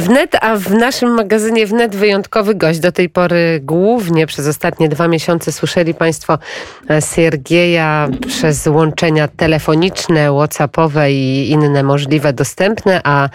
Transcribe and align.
Wnet, 0.00 0.36
a 0.40 0.56
w 0.56 0.70
naszym 0.70 1.14
magazynie 1.14 1.66
Wnet 1.66 1.96
wyjątkowy 1.96 2.54
gość. 2.54 2.78
Do 2.78 2.92
tej 2.92 3.08
pory 3.08 3.60
głównie 3.62 4.26
przez 4.26 4.46
ostatnie 4.46 4.88
dwa 4.88 5.08
miesiące 5.08 5.52
słyszeli 5.52 5.94
Państwo 5.94 6.38
e, 6.90 7.02
Siergieja 7.02 8.08
przez 8.26 8.66
łączenia 8.66 9.28
telefoniczne, 9.28 10.30
whatsappowe 10.32 11.12
i 11.12 11.50
inne 11.50 11.82
możliwe 11.82 12.32
dostępne, 12.32 13.00
a 13.04 13.28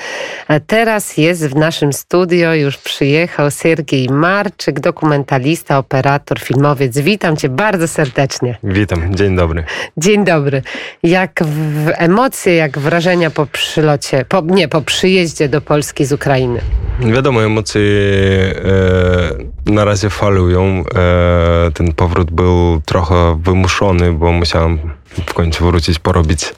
teraz 0.68 1.18
jest 1.18 1.48
w 1.48 1.56
naszym 1.56 1.94
studio, 1.94 2.54
już 2.54 2.78
przyjechał 2.78 3.52
Siergiej 3.52 4.10
Marczyk, 4.10 4.80
dokumentalista, 4.80 5.78
operator, 5.78 6.40
filmowiec. 6.40 6.98
Witam 6.98 7.38
Cię 7.38 7.50
bardzo 7.50 7.88
serdecznie. 7.88 8.58
Witam, 8.64 9.16
dzień 9.16 9.36
dobry. 9.36 9.64
Dzień 9.98 10.26
dobry. 10.26 10.62
Jak 11.04 11.40
w 11.44 11.92
emocje, 11.98 12.56
jak 12.56 12.80
wrażenia 12.80 13.30
po 13.30 13.46
przylocie, 13.46 14.26
po, 14.30 14.42
nie, 14.42 14.68
po 14.68 14.82
przyjeździe 14.82 15.50
do 15.50 15.62
Polski 15.62 16.06
z 16.06 16.12
Ukrainy? 16.12 16.55
Wiadomo, 17.00 17.44
emocje 17.44 17.82
e, 17.82 19.72
na 19.72 19.86
razie 19.86 20.10
falują. 20.10 20.84
E, 20.96 21.72
ten 21.74 21.94
powrót 21.94 22.32
był 22.32 22.82
trochę 22.86 23.40
wymuszony, 23.44 24.12
bo 24.12 24.32
musiałem 24.32 24.80
w 25.28 25.34
końcu 25.34 25.66
wrócić, 25.66 26.00
porobić 26.00 26.54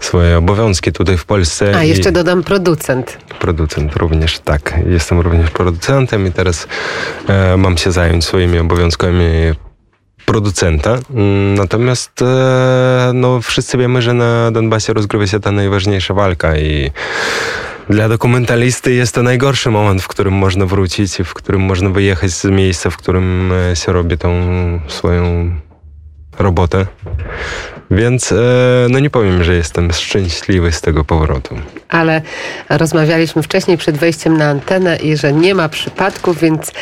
swoje 0.00 0.38
obowiązki 0.38 0.92
tutaj 0.92 1.16
w 1.16 1.24
Polsce. 1.24 1.76
A, 1.76 1.84
jeszcze 1.84 2.12
dodam 2.12 2.42
producent. 2.42 3.18
Producent 3.40 3.96
również, 3.96 4.38
tak. 4.38 4.80
Jestem 4.86 5.20
również 5.20 5.50
producentem 5.50 6.26
i 6.26 6.32
teraz 6.32 6.68
e, 7.28 7.56
mam 7.56 7.76
się 7.76 7.92
zająć 7.92 8.24
swoimi 8.24 8.58
obowiązkami 8.58 9.24
producenta. 10.28 10.98
Mm, 11.10 11.54
natomiast 11.54 12.22
e, 12.22 13.10
no, 13.14 13.40
wszyscy 13.40 13.78
wiemy, 13.78 14.02
że 14.02 14.14
na 14.14 14.50
Donbasie 14.50 14.92
rozgrywa 14.92 15.26
się 15.26 15.40
ta 15.40 15.52
najważniejsza 15.52 16.14
walka 16.14 16.56
i 16.56 16.90
dla 17.88 18.08
dokumentalisty 18.08 18.94
jest 18.94 19.14
to 19.14 19.22
najgorszy 19.22 19.70
moment, 19.70 20.02
w 20.02 20.08
którym 20.08 20.34
można 20.34 20.66
wrócić 20.66 21.16
w 21.24 21.34
którym 21.34 21.60
można 21.60 21.90
wyjechać 21.90 22.30
z 22.30 22.44
miejsca, 22.44 22.90
w 22.90 22.96
którym 22.96 23.52
e, 23.52 23.76
się 23.76 23.92
robi 23.92 24.18
tą 24.18 24.30
swoją 24.88 25.50
robotę. 26.38 26.86
Więc 27.90 28.32
e, 28.32 28.36
no 28.90 28.98
nie 28.98 29.10
powiem, 29.10 29.44
że 29.44 29.54
jestem 29.54 29.92
szczęśliwy 29.92 30.72
z 30.72 30.80
tego 30.80 31.04
powrotu. 31.04 31.54
Ale 31.88 32.22
rozmawialiśmy 32.68 33.42
wcześniej 33.42 33.78
przed 33.78 33.96
wejściem 33.96 34.36
na 34.36 34.48
antenę 34.48 34.96
i 34.96 35.16
że 35.16 35.32
nie 35.32 35.54
ma 35.54 35.68
przypadków, 35.68 36.40
więc 36.40 36.72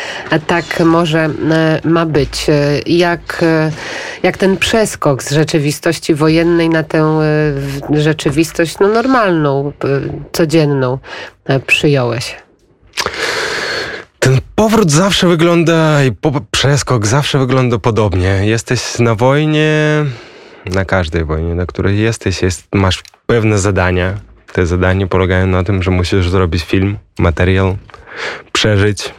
tak 0.46 0.80
może 0.80 1.30
e, 1.50 1.80
ma 1.84 2.06
być. 2.06 2.46
Jak, 2.86 3.44
jak 4.22 4.36
ten 4.36 4.56
przeskok 4.56 5.22
z 5.22 5.32
rzeczywistości 5.32 6.14
wojennej 6.14 6.68
na 6.68 6.82
tę 6.82 7.20
rzeczywistość 7.90 8.78
no, 8.80 8.88
normalną, 8.88 9.72
codzienną 10.32 10.98
przyjąłeś? 11.66 12.36
Ten 14.18 14.40
powrót 14.54 14.90
zawsze 14.90 15.28
wygląda 15.28 16.04
i 16.04 16.12
przeskok 16.50 17.06
zawsze 17.06 17.38
wygląda 17.38 17.78
podobnie. 17.78 18.40
Jesteś 18.42 18.98
na 18.98 19.14
wojnie, 19.14 20.04
na 20.74 20.84
każdej 20.84 21.24
wojnie, 21.24 21.54
na 21.54 21.66
której 21.66 21.98
jesteś, 21.98 22.42
jest, 22.42 22.68
masz 22.74 23.02
pewne 23.26 23.58
zadania. 23.58 24.14
Te 24.52 24.66
zadania 24.66 25.06
polegają 25.06 25.46
na 25.46 25.64
tym, 25.64 25.82
że 25.82 25.90
musisz 25.90 26.28
zrobić 26.28 26.64
film, 26.64 26.98
materiał, 27.18 27.76
przeżyć, 28.52 29.14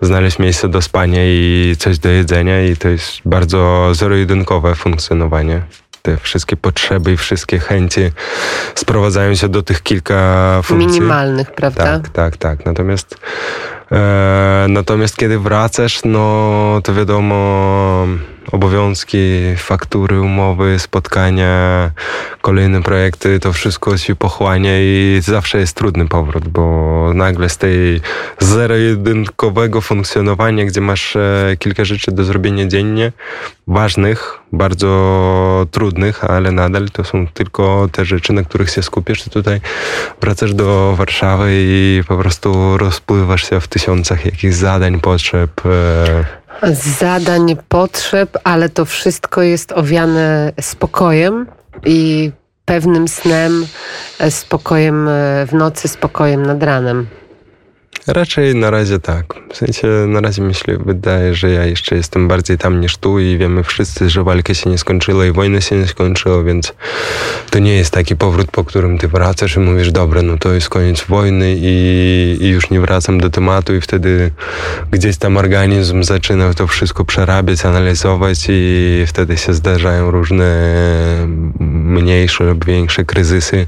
znaleźć 0.00 0.38
miejsce 0.38 0.68
do 0.68 0.82
spania 0.82 1.20
i 1.24 1.74
coś 1.78 1.98
do 1.98 2.08
jedzenia 2.08 2.62
i 2.64 2.76
to 2.76 2.88
jest 2.88 3.20
bardzo 3.24 3.90
zero-jedynkowe 3.94 4.74
funkcjonowanie 4.74 5.62
te 6.02 6.16
wszystkie 6.16 6.56
potrzeby 6.56 7.12
i 7.12 7.16
wszystkie 7.16 7.58
chęci 7.58 8.00
sprowadzają 8.74 9.34
się 9.34 9.48
do 9.48 9.62
tych 9.62 9.82
kilka 9.82 10.60
funkcji. 10.62 11.00
Minimalnych, 11.00 11.52
prawda? 11.52 11.84
Tak, 11.84 12.08
tak, 12.08 12.36
tak. 12.36 12.66
Natomiast 12.66 13.16
e, 13.92 14.66
natomiast 14.68 15.16
kiedy 15.16 15.38
wracasz, 15.38 16.00
no 16.04 16.80
to 16.84 16.94
wiadomo 16.94 18.06
obowiązki, 18.52 19.18
faktury, 19.56 20.20
umowy, 20.20 20.78
spotkania, 20.78 21.90
kolejne 22.42 22.82
projekty, 22.82 23.40
to 23.40 23.52
wszystko 23.52 23.98
się 23.98 24.16
pochłania 24.16 24.72
i 24.80 25.20
zawsze 25.22 25.58
jest 25.58 25.76
trudny 25.76 26.08
powrót, 26.08 26.48
bo 26.48 27.10
nagle 27.14 27.48
z 27.48 27.56
tej 27.56 28.00
zero-jedynkowego 28.38 29.80
funkcjonowania, 29.80 30.64
gdzie 30.64 30.80
masz 30.80 31.16
e, 31.16 31.56
kilka 31.58 31.84
rzeczy 31.84 32.12
do 32.12 32.24
zrobienia 32.24 32.66
dziennie, 32.66 33.12
ważnych, 33.66 34.38
bardzo 34.52 35.66
trudnych, 35.70 36.24
ale 36.24 36.52
nadal 36.52 36.88
to 36.88 37.04
są 37.04 37.26
tylko 37.26 37.88
te 37.92 38.04
rzeczy, 38.04 38.32
na 38.32 38.42
których 38.42 38.70
się 38.70 38.82
skupisz, 38.82 39.24
to 39.24 39.30
tutaj 39.30 39.60
wracasz 40.20 40.54
do 40.54 40.94
Warszawy 40.96 41.48
i 41.52 42.02
po 42.08 42.16
prostu 42.16 42.78
rozpływasz 42.78 43.50
się 43.50 43.60
w 43.60 43.68
tysiącach 43.68 44.24
jakichś 44.24 44.54
zadań, 44.54 45.00
potrzeb. 45.00 45.60
E, 46.62 46.74
zadań, 46.74 47.56
potrzeb, 47.68 48.38
ale 48.44 48.68
to 48.68 48.84
wszystko 48.84 49.42
jest 49.42 49.72
owiane 49.72 50.52
spokojem 50.60 51.46
i 51.84 52.30
pewnym 52.64 53.08
snem, 53.08 53.66
spokojem 54.30 55.08
w 55.46 55.50
nocy, 55.52 55.88
spokojem 55.88 56.46
nad 56.46 56.62
ranem. 56.62 57.06
Raczej 58.12 58.54
na 58.54 58.70
razie 58.70 58.98
tak. 58.98 59.34
W 59.52 59.56
sensie 59.56 59.86
na 60.06 60.20
razie 60.20 60.42
myślę, 60.42 60.78
wydaje, 60.86 61.34
że 61.34 61.50
ja 61.50 61.64
jeszcze 61.64 61.96
jestem 61.96 62.28
bardziej 62.28 62.58
tam 62.58 62.80
niż 62.80 62.96
tu 62.96 63.18
i 63.18 63.38
wiemy 63.38 63.64
wszyscy, 63.64 64.10
że 64.10 64.24
walka 64.24 64.54
się 64.54 64.70
nie 64.70 64.78
skończyła 64.78 65.26
i 65.26 65.32
wojna 65.32 65.60
się 65.60 65.76
nie 65.76 65.86
skończyła, 65.86 66.42
więc 66.42 66.72
to 67.50 67.58
nie 67.58 67.74
jest 67.76 67.90
taki 67.90 68.16
powrót, 68.16 68.50
po 68.50 68.64
którym 68.64 68.98
ty 68.98 69.08
wracasz 69.08 69.56
i 69.56 69.60
mówisz, 69.60 69.92
dobra, 69.92 70.22
no 70.22 70.38
to 70.38 70.52
jest 70.52 70.68
koniec 70.68 71.04
wojny 71.04 71.56
i, 71.58 72.36
i 72.40 72.48
już 72.48 72.70
nie 72.70 72.80
wracam 72.80 73.20
do 73.20 73.30
tematu 73.30 73.74
i 73.74 73.80
wtedy 73.80 74.30
gdzieś 74.90 75.16
tam 75.16 75.36
organizm 75.36 76.02
zaczyna 76.02 76.54
to 76.54 76.66
wszystko 76.66 77.04
przerabiać, 77.04 77.64
analizować 77.64 78.46
i 78.48 79.04
wtedy 79.06 79.36
się 79.36 79.54
zdarzają 79.54 80.10
różne 80.10 80.72
mniejsze 81.60 82.44
lub 82.44 82.64
większe 82.64 83.04
kryzysy. 83.04 83.66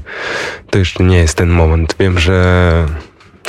To 0.69 0.77
jeszcze 0.77 1.03
nie 1.03 1.17
jest 1.17 1.37
ten 1.37 1.49
moment. 1.49 1.95
Wiem, 1.99 2.19
że 2.19 2.85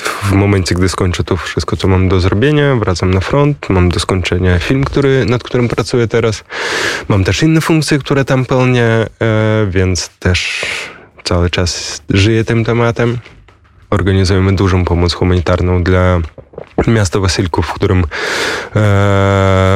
w 0.05 0.33
momencie, 0.33 0.75
gdy 0.75 0.89
skończę 0.89 1.25
to 1.25 1.37
wszystko, 1.37 1.77
co 1.77 1.89
mam 1.89 2.09
do 2.09 2.21
zrobienia, 2.21 2.77
wracam 2.77 3.15
na 3.15 3.21
front, 3.21 3.71
mam 3.71 3.89
do 3.89 4.01
skończenia 4.01 4.59
film, 4.59 4.85
który, 4.85 5.25
nad 5.27 5.43
którym 5.43 5.69
pracuję 5.69 6.09
teraz. 6.09 6.45
Mam 7.09 7.25
też 7.25 7.43
inne 7.43 7.61
funkcje, 7.61 7.99
które 7.99 8.25
tam 8.25 8.45
pełnię, 8.45 8.85
e, 8.85 9.07
więc 9.71 10.09
też 10.09 10.67
cały 11.25 11.51
czas 11.51 12.03
żyję 12.11 12.45
tym 12.45 12.65
tematem. 12.65 13.19
Organizujemy 13.91 14.57
dużą 14.57 14.85
pomoc 14.85 15.13
humanitarną 15.13 15.83
dla 15.83 16.21
miasta 16.87 17.21
Wasylków, 17.21 17.67
w 17.67 17.73
którym, 17.73 17.99
e, 17.99 18.05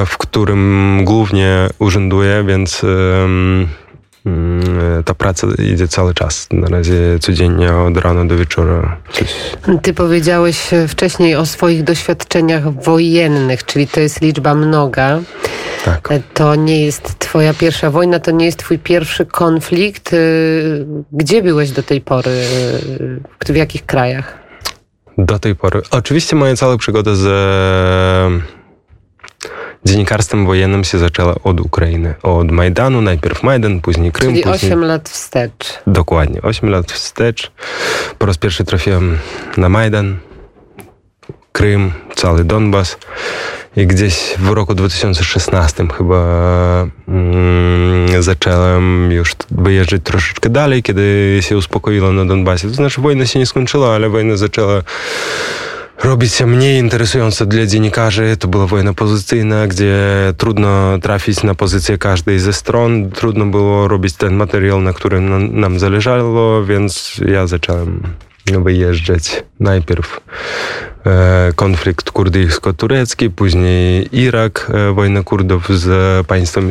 w 0.06 0.15
którym 0.19 1.00
głównie 1.05 1.69
urzęduję, 1.78 2.45
więc 2.47 2.84
ta 5.05 5.15
praca 5.15 5.47
idzie 5.59 5.89
cały 5.89 6.15
czas. 6.15 6.49
Na 6.53 6.69
razie 6.69 7.19
codziennie 7.21 7.75
od 7.75 7.97
rana 7.97 8.25
do 8.25 8.37
wieczora. 8.37 8.97
Coś. 9.12 9.34
Ty 9.83 9.95
powiedziałeś 9.95 10.71
wcześniej 10.89 11.37
o 11.37 11.47
swoich 11.47 11.84
doświadczeniach 11.84 12.83
wojennych, 12.83 13.65
czyli 13.65 13.87
to 13.87 14.01
jest 14.01 14.21
liczba 14.21 14.55
mnoga. 14.55 15.21
Tak. 15.84 16.09
To 16.34 16.55
nie 16.55 16.84
jest 16.84 17.19
twoja 17.19 17.55
pierwsza 17.55 17.91
wojna, 17.91 18.19
to 18.19 18.31
nie 18.31 18.47
jest 18.47 18.59
twój 18.59 18.78
pierwszy 18.78 19.27
konflikt. 19.27 20.15
Gdzie 21.12 21.43
byłeś 21.43 21.71
do 21.71 21.83
tej 21.83 22.01
pory? 22.01 22.31
W 23.47 23.57
jakich 23.57 23.87
krajach? 23.87 24.39
Do 25.19 25.39
tej 25.39 25.55
pory. 25.55 25.83
Oczywiście 25.91 26.37
moja 26.37 26.57
cała 26.57 26.78
przygoda 26.78 27.15
z 27.15 27.23
dziennikarstwem 29.84 30.47
wojennym 30.47 30.84
się 30.84 30.99
zaczęła 30.99 31.34
od 31.44 31.61
Ukrainy. 31.61 32.15
Od 32.22 32.50
Majdanu, 32.50 33.00
najpierw 33.00 33.43
Majdan, 33.43 33.81
później 33.81 34.12
Krym. 34.12 34.31
Czyli 34.31 34.43
później... 34.43 34.72
8 34.72 34.84
lat 34.84 35.09
wstecz. 35.09 35.78
Dokładnie, 35.87 36.43
8 36.43 36.71
lat 36.71 36.93
wstecz. 36.93 37.53
Po 38.19 38.27
raz 38.27 38.39
pierwszy 38.39 38.65
trafiłem 38.65 39.19
na 39.56 39.69
Majdan, 39.69 40.16
Krym, 41.53 41.92
cały 42.15 42.45
Donbas. 42.45 42.97
I 43.77 43.86
gdzieś 43.86 44.34
w 44.39 44.48
roku 44.48 44.75
2016 44.75 45.86
chyba 45.98 46.16
mm, 47.09 48.22
zacząłem 48.22 49.13
już 49.13 49.33
wyjeżdżać 49.51 50.01
troszeczkę 50.04 50.51
dalej, 50.51 50.83
kiedy 50.83 51.39
się 51.41 51.57
uspokoiło 51.57 52.13
na 52.13 52.25
Donbasie. 52.25 52.69
To 52.69 52.75
znaczy 52.75 53.01
wojna 53.01 53.27
się 53.27 53.39
nie 53.39 53.47
skończyła, 53.47 53.95
ale 53.95 54.09
wojna 54.09 54.36
zaczęła 54.36 54.83
robić 56.04 56.34
się 56.34 56.47
mniej 56.47 56.78
interesujące 56.78 57.47
dla 57.47 57.66
dziennikarzy. 57.66 58.36
To 58.36 58.48
była 58.48 58.66
wojna 58.66 58.95
pozycyjna, 58.95 59.66
gdzie 59.66 59.97
trudno 60.36 60.98
trafić 60.98 61.42
na 61.42 61.54
pozycję 61.54 61.98
każdej 61.98 62.39
ze 62.39 62.53
stron. 62.53 63.10
Trudno 63.10 63.47
było 63.47 63.89
robić 63.89 64.15
ten 64.15 64.34
materiał, 64.34 64.80
na 64.80 64.92
którym 64.92 65.60
nam 65.60 65.78
zależało, 65.78 66.65
więc 66.65 67.21
ja 67.27 67.47
zacząłem 67.47 68.03
wyjeżdżać 68.56 69.42
najpierw 69.60 70.21
konflikt 71.56 72.10
kurdyjsko-turecki, 72.10 73.30
później 73.30 74.09
Irak, 74.12 74.72
wojna 74.95 75.22
Kurdów 75.22 75.68
z 75.68 76.27
państwem 76.27 76.71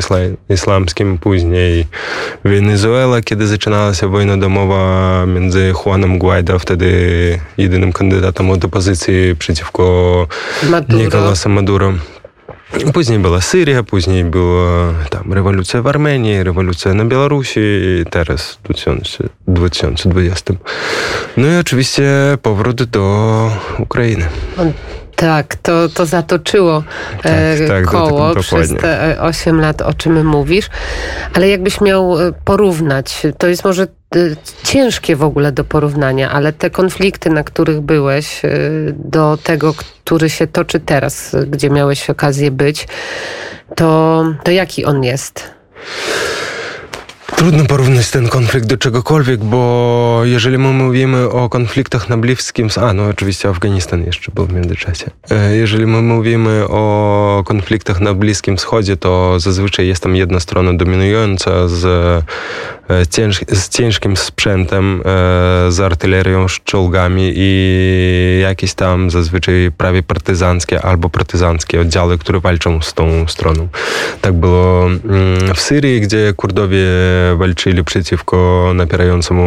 islamskim, 0.50 1.18
później 1.18 1.86
Wenezuela, 2.44 3.22
kiedy 3.22 3.48
zaczynała 3.48 3.94
się 3.94 4.08
wojna 4.08 4.38
domowa 4.38 5.26
między 5.26 5.74
Juanem 5.86 6.20
Guaido, 6.20 6.60
wtedy 6.60 7.40
jedynym 7.58 7.94
kandydatem 7.94 8.50
od 8.50 8.66
opozycji 8.66 9.36
przeciwko 9.40 10.28
Maduro. 10.70 11.04
Nicolasa 11.04 11.50
Maduro. 11.50 11.94
Później 12.94 13.20
była 13.20 13.42
Syria, 13.42 13.84
później 13.84 14.24
była 14.24 14.94
tam 15.10 15.34
rewolucja 15.34 15.82
w 15.82 15.88
Armenii, 15.88 16.44
rewolucja 16.44 16.94
na 16.94 17.06
Białorusi 17.06 17.60
i 17.60 18.06
teraz 18.10 18.52
w 18.52 18.62
2020. 18.64 20.54
No 21.38 21.48
i 21.48 21.56
oczywiście 21.56 22.04
powrót 22.42 22.84
do 22.84 23.52
Ukrainy. 23.80 24.26
Tak, 25.16 25.56
to, 25.56 25.90
to 25.90 26.06
zatoczyło 26.06 26.84
tak, 27.24 27.32
e, 27.32 27.68
tak, 27.68 27.86
koło 27.86 28.36
przez 28.36 28.74
te 28.74 29.22
8 29.22 29.62
lat, 29.62 29.82
o 29.82 29.94
czym 29.94 30.26
mówisz. 30.28 30.70
Ale 31.34 31.50
jakbyś 31.50 31.82
miał 31.82 32.22
e, 32.22 32.34
porównać, 32.46 33.22
to 33.38 33.48
jest 33.48 33.66
może 33.66 33.84
e, 33.84 33.88
ciężkie 34.64 35.16
w 35.16 35.24
ogóle 35.24 35.52
do 35.52 35.64
porównania, 35.64 36.32
ale 36.32 36.54
te 36.54 36.70
konflikty, 36.70 37.30
na 37.30 37.44
których 37.44 37.82
byłeś, 37.82 38.42
do 38.96 39.38
tego, 39.44 39.74
który 39.74 40.30
się 40.30 40.48
toczy 40.48 40.80
teraz, 40.80 41.36
gdzie 41.48 41.70
miałeś 41.70 42.10
okazję 42.10 42.52
być, 42.52 42.88
to, 43.76 44.24
to 44.44 44.52
jaki 44.52 44.86
on 44.86 45.04
jest? 45.04 45.58
Trudno 47.36 47.66
porównać 47.66 48.12
ten 48.12 48.30
konflikt 48.30 48.68
do 48.68 48.78
czegokolwiek, 48.78 49.44
bo 49.44 50.22
jeżeli 50.24 50.58
my 50.58 50.68
mówimy 50.68 51.30
o 51.30 51.50
konfliktach 51.50 52.10
na 52.10 52.18
Bliskim 52.18 52.68
a 52.82 52.94
no 52.94 53.06
oczywiście 53.06 53.50
Afganistan 53.50 54.04
jeszcze 54.04 54.32
był 54.32 54.46
w 54.46 54.54
międzyczasie. 54.54 55.06
E, 55.32 55.56
jeżeli 55.56 55.86
my 55.86 56.02
mówimy 56.02 56.68
o 56.68 57.44
konfliktach 57.46 58.02
na 58.02 58.14
Bliskim 58.14 58.58
Wschodzie, 58.58 58.98
to 58.98 59.40
zazwyczaj 59.40 59.88
jest 59.88 60.04
tam 60.04 60.16
jedna 60.16 60.40
strona 60.40 60.74
dominująca 60.74 61.68
z, 61.68 61.84
cięż, 63.10 63.42
z 63.52 63.70
ciężkim 63.70 64.18
sprzętem, 64.18 65.02
e, 65.02 65.04
z 65.72 65.80
artylerią, 65.80 66.48
z 66.48 66.52
czołgami 66.64 67.34
i 67.36 68.40
jakieś 68.42 68.74
tam 68.74 69.10
zazwyczaj 69.10 69.72
prawie 69.78 70.04
partyzanckie 70.04 70.82
albo 70.82 71.10
partyzanckie 71.10 71.82
oddziały, 71.82 72.18
które 72.18 72.40
walczą 72.40 72.82
z 72.82 72.94
tą 72.94 73.28
stroną. 73.28 73.68
Tak 74.22 74.34
było 74.34 74.86
mm, 74.86 75.56
w 75.56 75.60
Syrii, 75.60 76.02
gdzie 76.02 76.34
Kurdowie 76.34 76.88
walczyli 77.38 77.84
przeciwko 77.84 78.72
napierającemu 78.76 79.44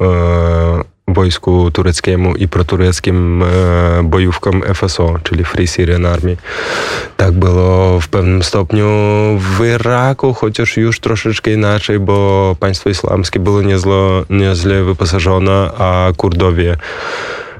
e, 0.00 0.97
wojsku 1.08 1.70
tureckiemu 1.70 2.34
i 2.34 2.48
protureckim 2.48 3.42
e, 3.42 3.46
bojówkom 4.02 4.62
FSO, 4.74 5.14
czyli 5.22 5.44
Free 5.44 5.66
Syrian 5.66 6.06
Army. 6.06 6.36
Tak 7.16 7.32
było 7.32 8.00
w 8.00 8.08
pewnym 8.08 8.42
stopniu 8.42 8.86
w 9.38 9.64
Iraku, 9.74 10.34
chociaż 10.34 10.76
już 10.76 11.00
troszeczkę 11.00 11.52
inaczej, 11.52 11.98
bo 11.98 12.56
państwo 12.60 12.90
islamskie 12.90 13.40
było 13.40 13.62
niezło, 13.62 14.24
nieźle 14.30 14.84
wyposażone, 14.84 15.70
a 15.78 16.12
Kurdowie 16.16 16.76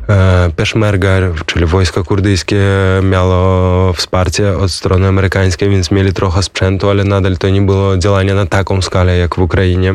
e, 0.09 0.51
Peshmerga, 0.57 1.09
czyli 1.47 1.67
wojska 1.67 2.03
kurdyjskie, 2.03 2.63
miało 3.03 3.93
wsparcie 3.93 4.57
od 4.57 4.71
strony 4.71 5.09
amerykańskiej, 5.09 5.71
więc 5.71 5.91
mieli 5.91 6.13
trochę 6.13 6.43
sprzętu, 6.43 6.91
ale 6.91 7.05
nadal 7.05 7.37
to 7.37 7.49
nie 7.49 7.63
było 7.63 7.99
działania 7.99 8.35
na 8.35 8.47
taką 8.47 8.83
skalę 8.83 9.19
jak 9.19 9.35
w 9.35 9.39
Ukrainie. 9.39 9.95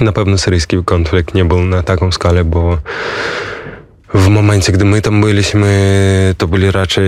Na 0.00 0.12
pewno 0.12 0.38
syryjski 0.38 0.84
konflikt 0.84 1.34
nie 1.34 1.44
był 1.44 1.64
na 1.64 1.82
taką 1.82 2.12
skalę, 2.12 2.44
bo 2.44 2.78
w 4.14 4.28
momencie, 4.28 4.72
gdy 4.72 4.84
my 4.84 5.02
tam 5.02 5.20
byliśmy, 5.20 6.34
to 6.38 6.46
byli 6.48 6.70
raczej 6.70 7.06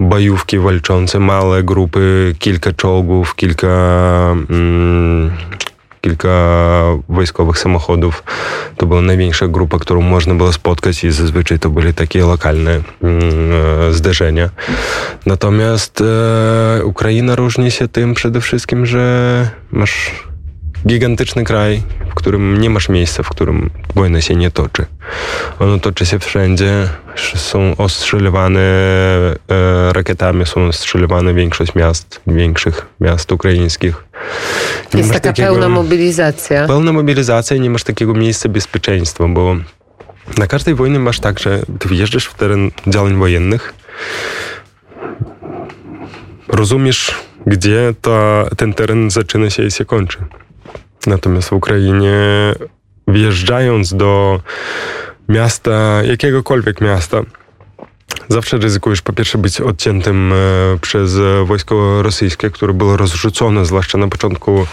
bojówki 0.00 0.58
walczące, 0.58 1.18
małe 1.18 1.62
grupy, 1.62 2.34
kilka 2.38 2.72
czołgów, 2.72 3.34
kilka 3.34 3.66
mm, 4.50 5.30
kilka 6.00 6.28
wojskowych 7.08 7.58
samochodów. 7.58 8.24
To 8.76 8.86
była 8.86 9.02
największa 9.02 9.48
grupa, 9.48 9.78
którą 9.78 10.00
można 10.00 10.34
było 10.34 10.52
spotkać 10.52 11.04
i 11.04 11.10
zazwyczaj 11.10 11.58
to 11.58 11.70
były 11.70 11.92
takie 11.92 12.20
lokalne 12.20 12.80
mm, 13.02 13.94
zderzenia. 13.94 14.50
Natomiast 15.26 16.00
e, 16.00 16.84
Ukraina 16.84 17.36
różni 17.36 17.70
się 17.70 17.88
tym 17.88 18.14
przede 18.14 18.40
wszystkim, 18.40 18.86
że 18.86 19.50
masz 19.72 20.25
gigantyczny 20.86 21.44
kraj, 21.44 21.82
w 22.10 22.14
którym 22.14 22.60
nie 22.60 22.70
masz 22.70 22.88
miejsca, 22.88 23.22
w 23.22 23.28
którym 23.28 23.70
wojna 23.94 24.20
się 24.20 24.34
nie 24.34 24.50
toczy. 24.50 24.86
Ono 25.58 25.78
toczy 25.78 26.06
się 26.06 26.18
wszędzie, 26.18 26.88
są 27.36 27.76
ostrzeliwane 27.76 28.60
e, 28.60 29.92
rakietami, 29.92 30.46
są 30.46 30.66
ostrzeliwane 30.66 31.34
większość 31.34 31.74
miast, 31.74 32.20
większych 32.26 32.86
miast 33.00 33.32
ukraińskich. 33.32 34.04
Nie 34.94 35.00
Jest 35.00 35.12
taka 35.12 35.28
takiego, 35.28 35.48
pełna 35.48 35.68
mobilizacja. 35.68 36.66
Pełna 36.66 36.92
mobilizacja 36.92 37.56
i 37.56 37.60
nie 37.60 37.70
masz 37.70 37.84
takiego 37.84 38.14
miejsca 38.14 38.48
bezpieczeństwa, 38.48 39.28
bo 39.28 39.56
na 40.38 40.46
każdej 40.46 40.74
wojnie 40.74 40.98
masz 40.98 41.20
tak, 41.20 41.38
że 41.38 41.62
ty 41.78 41.88
wjeżdżasz 41.88 42.26
w 42.26 42.34
teren 42.34 42.70
działań 42.86 43.14
wojennych, 43.14 43.74
rozumiesz, 46.48 47.14
gdzie 47.46 47.94
ta, 48.02 48.44
ten 48.56 48.74
teren 48.74 49.10
zaczyna 49.10 49.50
się 49.50 49.64
i 49.64 49.70
się 49.70 49.84
kończy. 49.84 50.18
Natomiast 51.06 51.48
w 51.48 51.52
Ukrainie 51.52 52.14
wjeżdżając 53.08 53.94
do 53.94 54.40
miasta, 55.28 56.02
jakiegokolwiek 56.02 56.80
miasta, 56.80 57.22
zawsze 58.28 58.58
ryzykujesz 58.58 59.02
po 59.02 59.12
pierwsze 59.12 59.38
być 59.38 59.60
odciętym 59.60 60.32
e, 60.32 60.36
przez 60.80 61.18
wojsko 61.44 62.02
rosyjskie, 62.02 62.50
które 62.50 62.72
było 62.72 62.96
rozrzucone, 62.96 63.66
zwłaszcza 63.66 63.98
na 63.98 64.08
początku 64.08 64.66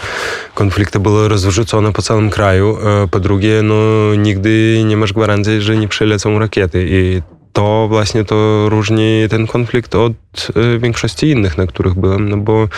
konfliktu 0.54 1.00
było 1.00 1.28
rozrzucone 1.28 1.92
po 1.92 2.02
całym 2.02 2.30
kraju. 2.30 2.78
E, 3.04 3.08
po 3.08 3.20
drugie, 3.20 3.62
no 3.62 3.74
nigdy 4.14 4.82
nie 4.84 4.96
masz 4.96 5.12
gwarancji, 5.12 5.60
że 5.60 5.76
nie 5.76 5.88
przylecą 5.88 6.38
rakiety 6.38 6.86
i 6.88 7.22
to 7.52 7.86
właśnie 7.88 8.24
to 8.24 8.68
różni 8.68 9.26
ten 9.30 9.46
konflikt 9.46 9.94
od 9.94 10.12
e, 10.56 10.78
większości 10.78 11.28
innych, 11.28 11.58
na 11.58 11.66
których 11.66 11.94
byłem, 11.94 12.28
no 12.28 12.36
bo 12.36 12.68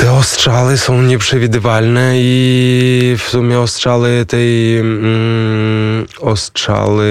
te 0.00 0.12
ostrzały 0.12 0.78
są 0.78 1.02
nieprzewidywalne 1.02 2.12
i 2.14 3.16
w 3.18 3.22
sumie 3.22 3.60
ostrzały 3.60 4.26
tej 4.26 4.78
mm, 4.78 6.06
ostrzały 6.20 7.06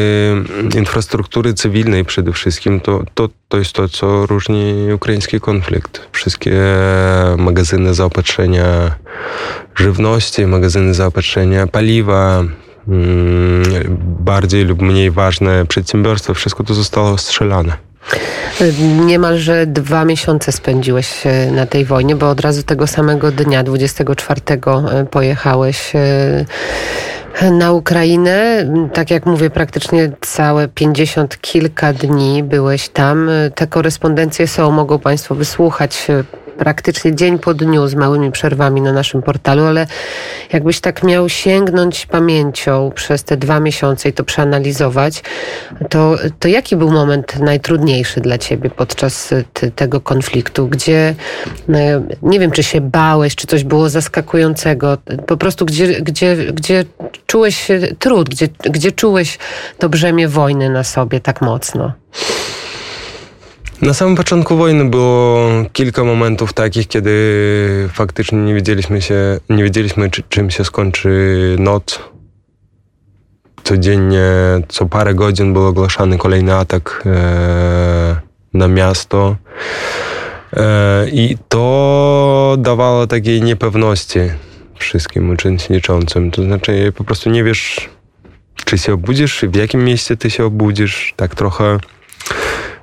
infrastruktury 0.75 1.53
cywilnej 1.53 2.05
przede 2.05 2.33
wszystkim 2.33 2.79
to, 2.79 3.03
to, 3.13 3.29
to 3.47 3.57
jest 3.57 3.73
to, 3.73 3.89
co 3.89 4.25
różni 4.25 4.93
ukraiński 4.93 5.39
konflikt. 5.39 6.01
Wszystkie 6.11 6.61
magazyny 7.37 7.93
zaopatrzenia 7.93 8.95
żywności, 9.75 10.45
magazyny 10.45 10.93
zaopatrzenia 10.93 11.67
paliwa, 11.67 12.43
bardziej 14.19 14.65
lub 14.65 14.81
mniej 14.81 15.11
ważne 15.11 15.65
przedsiębiorstwa, 15.65 16.33
wszystko 16.33 16.63
to 16.63 16.73
zostało 16.73 17.09
ostrzelane. 17.09 17.89
Niemalże 19.05 19.67
dwa 19.67 20.05
miesiące 20.05 20.51
spędziłeś 20.51 21.25
e, 21.25 21.51
na 21.51 21.65
tej 21.65 21.85
wojnie, 21.85 22.15
bo 22.15 22.29
od 22.29 22.41
razu 22.41 22.63
tego 22.63 22.87
samego 22.87 23.31
dnia, 23.31 23.63
24 23.63 24.41
e, 24.47 25.05
pojechałeś 25.05 25.95
e, 25.95 26.45
na 27.51 27.71
Ukrainę. 27.71 28.67
Tak 28.93 29.11
jak 29.11 29.25
mówię, 29.25 29.49
praktycznie 29.49 30.11
całe 30.21 30.67
50 30.67 31.41
kilka 31.41 31.93
dni 31.93 32.43
byłeś 32.43 32.89
tam. 32.89 33.29
Te 33.55 33.67
korespondencje 33.67 34.47
są, 34.47 34.71
mogą 34.71 34.99
Państwo 34.99 35.35
wysłuchać 35.35 36.07
praktycznie 36.59 37.15
dzień 37.15 37.39
po 37.39 37.53
dniu 37.53 37.87
z 37.87 37.95
małymi 37.95 38.31
przerwami 38.31 38.81
na 38.81 38.93
naszym 38.93 39.21
portalu, 39.21 39.63
ale 39.63 39.87
jakbyś 40.53 40.79
tak 40.79 41.03
miał 41.03 41.29
sięgnąć 41.29 42.05
pamięcią 42.05 42.91
przez 42.95 43.23
te 43.23 43.37
dwa 43.37 43.59
miesiące 43.59 44.09
i 44.09 44.13
to 44.13 44.23
przeanalizować, 44.23 45.23
to, 45.89 46.15
to 46.39 46.47
jaki 46.47 46.75
był 46.75 46.91
moment 46.91 47.39
najtrudniejszy 47.39 48.21
dla 48.21 48.37
ciebie 48.37 48.69
podczas 48.69 49.33
te, 49.53 49.71
tego 49.71 50.01
konfliktu, 50.01 50.67
gdzie 50.67 51.15
e, 51.69 52.01
nie 52.21 52.39
wiem, 52.39 52.51
czy 52.51 52.63
się 52.63 52.81
bałeś, 52.81 53.35
czy 53.35 53.47
coś 53.47 53.63
było 53.63 53.89
zaskakującego, 53.89 54.97
po 55.27 55.37
prostu 55.37 55.65
gdzie, 55.65 56.01
gdzie, 56.01 56.35
gdzie 56.35 56.85
czułeś 57.25 57.67
trud, 57.99 58.29
gdzie, 58.29 58.47
gdzie 58.63 58.91
czułeś 58.91 59.37
to 59.77 59.89
brzemię 59.89 60.27
wojny 60.27 60.69
na 60.69 60.83
sobie 60.83 61.19
tak 61.19 61.41
mocno? 61.41 61.91
Na 63.81 63.93
samym 63.93 64.15
początku 64.15 64.57
wojny 64.57 64.85
było 64.85 65.49
kilka 65.73 66.03
momentów 66.03 66.53
takich, 66.53 66.87
kiedy 66.87 67.89
faktycznie 67.93 68.37
nie 68.37 68.53
wiedzieliśmy 68.53 69.01
się, 69.01 69.39
nie 69.49 69.63
wiedzieliśmy 69.63 70.09
czy, 70.09 70.23
czym 70.29 70.49
się 70.49 70.63
skończy 70.63 71.55
noc. 71.59 71.99
Codziennie, 73.63 74.21
co 74.67 74.85
parę 74.85 75.13
godzin 75.13 75.53
był 75.53 75.65
ogłaszany 75.65 76.17
kolejny 76.17 76.55
atak 76.55 77.03
e, 77.05 78.15
na 78.53 78.67
miasto. 78.67 79.35
E, 80.53 81.09
I 81.09 81.37
to 81.49 82.55
dawało 82.59 83.07
takiej 83.07 83.41
niepewności 83.41 84.19
wszystkim 84.79 85.29
uczestniczącym. 85.29 86.31
To 86.31 86.43
znaczy 86.43 86.93
po 86.95 87.03
prostu 87.03 87.29
nie 87.29 87.43
wiesz, 87.43 87.89
czy 88.65 88.77
się 88.77 88.93
obudzisz, 88.93 89.45
w 89.47 89.55
jakim 89.55 89.83
miejscu 89.83 90.17
ty 90.17 90.29
się 90.29 90.45
obudzisz, 90.45 91.13
tak 91.15 91.35
trochę 91.35 91.77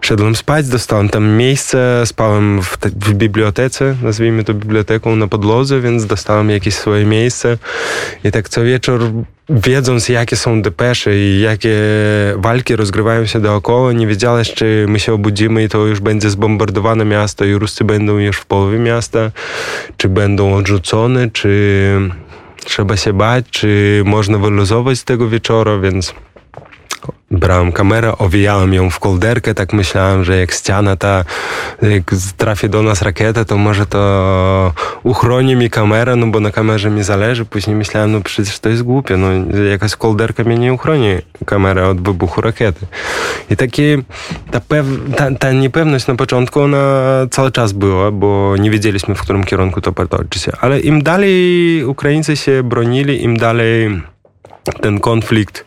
Szedłem 0.07 0.37
spać, 0.37 0.69
dostałem 0.69 1.09
tam 1.09 1.29
miejsce, 1.29 2.03
spałem 2.05 2.63
w, 2.63 2.79
w 2.83 3.15
bibliotece, 3.15 3.97
nazwijmy 4.03 4.45
to 4.45 4.55
biblioteką 4.55 5.17
na 5.17 5.27
podłodze, 5.27 5.81
więc 5.81 6.07
dostałem 6.07 6.51
jakieś 6.51 6.75
swoje 6.75 7.05
miejsce. 7.05 7.59
I 8.25 8.31
tak 8.31 8.49
co 8.49 8.63
wieczór 8.63 9.01
wiedząc 9.49 10.09
jakie 10.09 10.37
są 10.37 10.63
depesze 10.63 11.17
i 11.17 11.41
jakie 11.41 11.77
walki 12.37 12.77
rozgrywają 12.77 13.27
się 13.27 13.41
dookoła, 13.41 13.93
nie 13.93 14.07
wiedziałeś 14.07 14.55
czy 14.55 14.87
my 14.89 15.01
się 15.01 15.13
obudzimy 15.13 15.65
i 15.65 15.69
to 15.69 15.87
już 15.87 16.01
będzie 16.01 16.31
zbombardowane 16.31 17.05
miasto 17.05 17.45
i 17.45 17.55
Ruscy 17.55 17.85
będą 17.85 18.19
już 18.19 18.37
w 18.37 18.47
połowie 18.47 18.79
miasta, 18.79 19.31
czy 19.97 20.09
będą 20.09 20.55
odrzucone, 20.55 21.31
czy 21.31 21.93
trzeba 22.65 22.97
się 22.97 23.13
bać, 23.13 23.47
czy 23.51 24.03
można 24.05 24.39
wyluzować 24.39 24.99
z 24.99 25.05
tego 25.05 25.29
wieczora, 25.29 25.79
więc 25.79 26.15
brałem 27.31 27.73
kamerę, 27.73 28.19
owijałem 28.19 28.75
ją 28.75 28.91
w 28.91 28.99
kolderkę, 28.99 29.55
tak 29.55 29.73
myślałem, 29.73 30.25
że 30.25 30.39
jak 30.39 30.53
ściana 30.53 30.97
ta, 30.97 31.25
jak 31.83 32.03
trafi 32.37 32.69
do 32.69 32.83
nas 32.83 33.03
rakieta, 33.03 33.45
to 33.45 33.57
może 33.57 33.87
to 33.87 34.73
uchroni 35.03 35.57
mi 35.57 35.71
kamerę, 35.71 36.17
no 36.17 36.27
bo 36.27 36.41
na 36.41 36.51
kamerze 36.51 36.91
mi 36.91 37.03
zależy. 37.03 37.45
Później 37.45 37.77
myślałem, 37.77 38.13
no 38.13 38.21
przecież 38.21 38.59
to 38.59 38.69
jest 38.69 38.83
głupie, 38.83 39.17
no 39.17 39.29
jakaś 39.71 39.97
kolderka 39.97 40.45
mnie 40.45 40.59
nie 40.59 40.73
uchroni 40.73 41.09
kamerę 41.47 41.89
od 41.89 42.01
wybuchu 42.01 42.41
rakiety. 42.41 42.87
I 43.51 43.57
taki, 43.57 43.83
ta, 44.51 44.61
pew, 44.61 44.87
ta, 45.17 45.31
ta 45.31 45.53
niepewność 45.53 46.07
na 46.07 46.15
początku, 46.15 46.61
ona 46.61 46.77
cały 47.31 47.53
czas 47.53 47.73
była, 47.73 48.11
bo 48.11 48.57
nie 48.57 48.71
wiedzieliśmy, 48.71 49.15
w 49.15 49.21
którym 49.21 49.45
kierunku 49.45 49.81
to 49.81 49.93
potoczy 49.93 50.39
się. 50.39 50.53
Ale 50.61 50.81
im 50.81 51.03
dalej 51.03 51.85
Ukraińcy 51.85 52.37
się 52.37 52.63
bronili, 52.63 53.23
im 53.23 53.37
dalej 53.37 54.03
ten 54.81 55.01
konflikt 55.01 55.65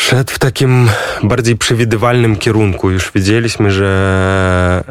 szedł 0.00 0.32
w 0.32 0.38
takim 0.38 0.88
bardziej 1.22 1.56
przewidywalnym 1.56 2.36
kierunku. 2.36 2.90
Już 2.90 3.12
wiedzieliśmy, 3.14 3.70
że 3.70 4.84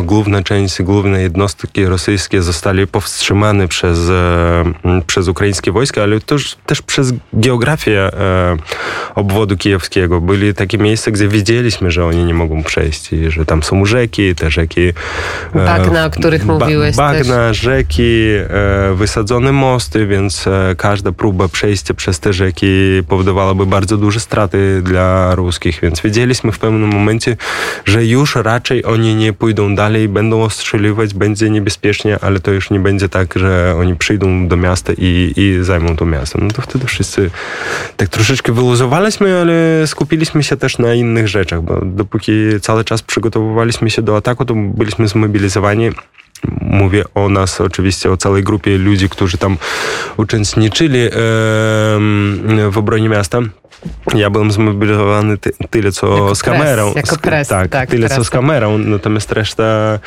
e, 0.00 0.02
główna 0.04 0.42
część, 0.42 0.82
główne 0.82 1.22
jednostki 1.22 1.86
rosyjskie 1.86 2.42
zostali 2.42 2.86
powstrzymane 2.86 3.68
przez, 3.68 3.98
e, 4.10 5.02
przez 5.06 5.28
ukraińskie 5.28 5.72
wojska, 5.72 6.02
ale 6.02 6.20
też, 6.20 6.56
też 6.66 6.82
przez 6.82 7.12
geografię 7.32 8.00
e, 8.00 8.56
obwodu 9.14 9.56
kijowskiego. 9.56 10.20
Byli 10.20 10.54
takie 10.54 10.78
miejsca, 10.78 11.10
gdzie 11.10 11.28
wiedzieliśmy, 11.28 11.90
że 11.90 12.06
oni 12.06 12.24
nie 12.24 12.34
mogą 12.34 12.62
przejść 12.62 13.12
i 13.12 13.30
że 13.30 13.46
tam 13.46 13.62
są 13.62 13.84
rzeki, 13.84 14.34
te 14.34 14.50
rzeki... 14.50 14.88
E, 14.88 14.92
bagna, 15.54 16.06
o 16.06 16.10
których 16.10 16.44
ba, 16.44 16.52
mówiłeś 16.52 16.96
Bagna, 16.96 17.36
też. 17.36 17.60
rzeki, 17.60 18.26
e, 18.48 18.94
wysadzone 18.94 19.52
mosty, 19.52 20.06
więc 20.06 20.46
e, 20.46 20.74
każda 20.78 21.12
próba 21.12 21.48
przejścia 21.48 21.94
przez 21.94 22.20
te 22.20 22.32
rzeki 22.32 22.66
powodowałaby 23.08 23.66
bardzo 23.66 23.96
duże 23.96 24.20
straty 24.32 24.82
dla 24.82 25.34
ruskich, 25.34 25.80
więc 25.82 26.00
wiedzieliśmy 26.00 26.52
w 26.52 26.58
pewnym 26.58 26.88
momencie, 26.88 27.36
że 27.84 28.04
już 28.04 28.34
raczej 28.34 28.84
oni 28.84 29.14
nie 29.14 29.32
pójdą 29.32 29.74
dalej, 29.74 30.08
będą 30.08 30.42
ostrzeliwać, 30.42 31.14
będzie 31.14 31.50
niebezpiecznie, 31.50 32.18
ale 32.20 32.40
to 32.40 32.50
już 32.50 32.70
nie 32.70 32.80
będzie 32.80 33.08
tak, 33.08 33.34
że 33.36 33.74
oni 33.78 33.96
przyjdą 33.96 34.48
do 34.48 34.56
miasta 34.56 34.92
i, 34.98 35.32
i 35.36 35.64
zajmą 35.64 35.96
to 35.96 36.06
miasto. 36.06 36.38
No 36.42 36.50
to 36.50 36.62
wtedy 36.62 36.86
wszyscy 36.86 37.30
tak 37.96 38.08
troszeczkę 38.08 38.52
wyluzowaliśmy, 38.52 39.40
ale 39.40 39.86
skupiliśmy 39.86 40.42
się 40.42 40.56
też 40.56 40.78
na 40.78 40.94
innych 40.94 41.28
rzeczach, 41.28 41.62
bo 41.62 41.80
dopóki 41.84 42.32
cały 42.60 42.84
czas 42.84 43.02
przygotowywaliśmy 43.02 43.90
się 43.90 44.02
do 44.02 44.16
ataku, 44.16 44.44
to 44.44 44.54
byliśmy 44.54 45.08
zmobilizowani 45.08 45.90
Mówię 46.60 47.04
o 47.14 47.28
nas, 47.28 47.60
oczywiście 47.60 48.10
o 48.10 48.16
całej 48.16 48.42
grupie 48.42 48.78
ludzi, 48.78 49.08
którzy 49.08 49.38
tam 49.38 49.56
uczestniczyli 50.16 50.98
w 52.70 52.74
obronie 52.74 53.08
miasta. 53.08 53.38
Ja 54.14 54.30
byłem 54.30 54.52
zmobilizowany 54.52 55.38
ty, 55.38 55.50
tyle 55.70 55.92
co 55.92 56.16
jako 56.16 56.34
z 56.34 56.42
kamerą. 56.42 56.92
Pres, 56.92 57.10
jako 57.10 57.22
pres, 57.22 57.48
tak, 57.48 57.68
tak, 57.68 57.90
tyle 57.90 58.08
co 58.08 58.24
z 58.24 58.30
kamerą, 58.30 58.78
natomiast 58.78 59.32
reszta 59.32 59.98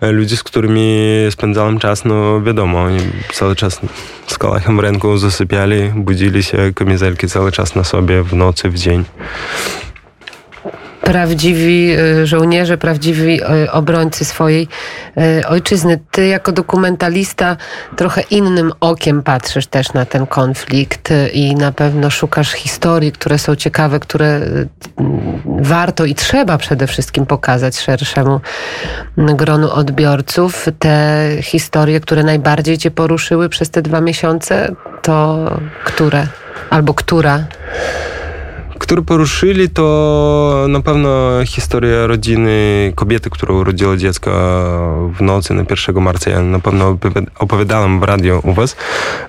e, 0.00 0.12
ludzi, 0.12 0.36
z 0.36 0.42
którymi 0.42 0.98
spędzałem 1.30 1.78
czas, 1.78 2.04
no 2.04 2.42
wiadomo, 2.42 2.82
oni 2.82 3.00
cały 3.32 3.56
czas 3.56 3.80
z 4.26 4.38
kalachem 4.38 4.76
w 4.76 4.80
ręku 4.80 5.16
zasypiali, 5.16 5.92
budzili 5.96 6.42
się, 6.42 6.72
kamizelki 6.74 7.28
cały 7.28 7.52
czas 7.52 7.74
na 7.74 7.84
sobie 7.84 8.22
w 8.22 8.34
nocy, 8.34 8.70
w 8.70 8.74
dzień 8.74 9.04
prawdziwi 11.08 11.96
y, 11.98 12.26
żołnierze, 12.26 12.78
prawdziwi 12.78 13.42
y, 13.42 13.72
obrońcy 13.72 14.24
swojej 14.24 14.68
y, 15.40 15.46
ojczyzny. 15.46 15.98
Ty 16.10 16.26
jako 16.26 16.52
dokumentalista 16.52 17.56
trochę 17.96 18.20
innym 18.20 18.72
okiem 18.80 19.22
patrzysz 19.22 19.66
też 19.66 19.92
na 19.92 20.04
ten 20.04 20.26
konflikt 20.26 21.08
i 21.32 21.54
na 21.54 21.72
pewno 21.72 22.10
szukasz 22.10 22.52
historii, 22.52 23.12
które 23.12 23.38
są 23.38 23.56
ciekawe, 23.56 24.00
które 24.00 24.40
warto 25.44 26.04
i 26.04 26.14
trzeba 26.14 26.58
przede 26.58 26.86
wszystkim 26.86 27.26
pokazać 27.26 27.78
szerszemu 27.78 28.40
gronu 29.16 29.70
odbiorców. 29.70 30.66
Te 30.78 31.28
historie, 31.42 32.00
które 32.00 32.22
najbardziej 32.22 32.78
cię 32.78 32.90
poruszyły 32.90 33.48
przez 33.48 33.70
te 33.70 33.82
dwa 33.82 34.00
miesiące, 34.00 34.74
to 35.02 35.50
które? 35.84 36.26
Albo 36.70 36.94
która? 36.94 37.44
Które 38.78 39.02
poruszyli, 39.02 39.70
to 39.70 40.66
na 40.68 40.80
pewno 40.80 41.08
historia 41.44 42.06
rodziny 42.06 42.92
kobiety, 42.94 43.30
która 43.30 43.54
urodziła 43.54 43.96
dziecko 43.96 44.30
w 45.18 45.22
nocy 45.22 45.54
na 45.54 45.64
1 45.70 46.02
marca. 46.02 46.30
Ja 46.30 46.42
na 46.42 46.58
pewno 46.58 46.98
opowiadałem 47.38 48.00
w 48.00 48.02
radio 48.02 48.40
u 48.44 48.52
was. 48.52 48.76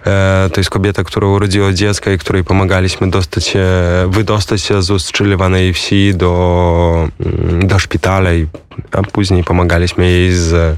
E, 0.05 0.49
to 0.53 0.59
jest 0.59 0.69
kobieta, 0.69 1.03
która 1.03 1.27
urodziła 1.27 1.73
dziecko 1.73 2.11
i 2.11 2.17
której 2.17 2.43
pomagaliśmy 2.43 3.09
dostać 3.09 3.45
się, 3.45 3.65
wydostać 4.07 4.61
się 4.61 4.81
z 4.81 4.91
ustrzeliwanej 4.91 5.73
wsi 5.73 6.13
do, 6.15 7.07
mm, 7.19 7.67
do 7.67 7.79
szpitala 7.79 8.33
i 8.33 8.47
a 8.91 9.01
później 9.01 9.43
pomagaliśmy 9.43 10.05
jej 10.05 10.31
z 10.31 10.77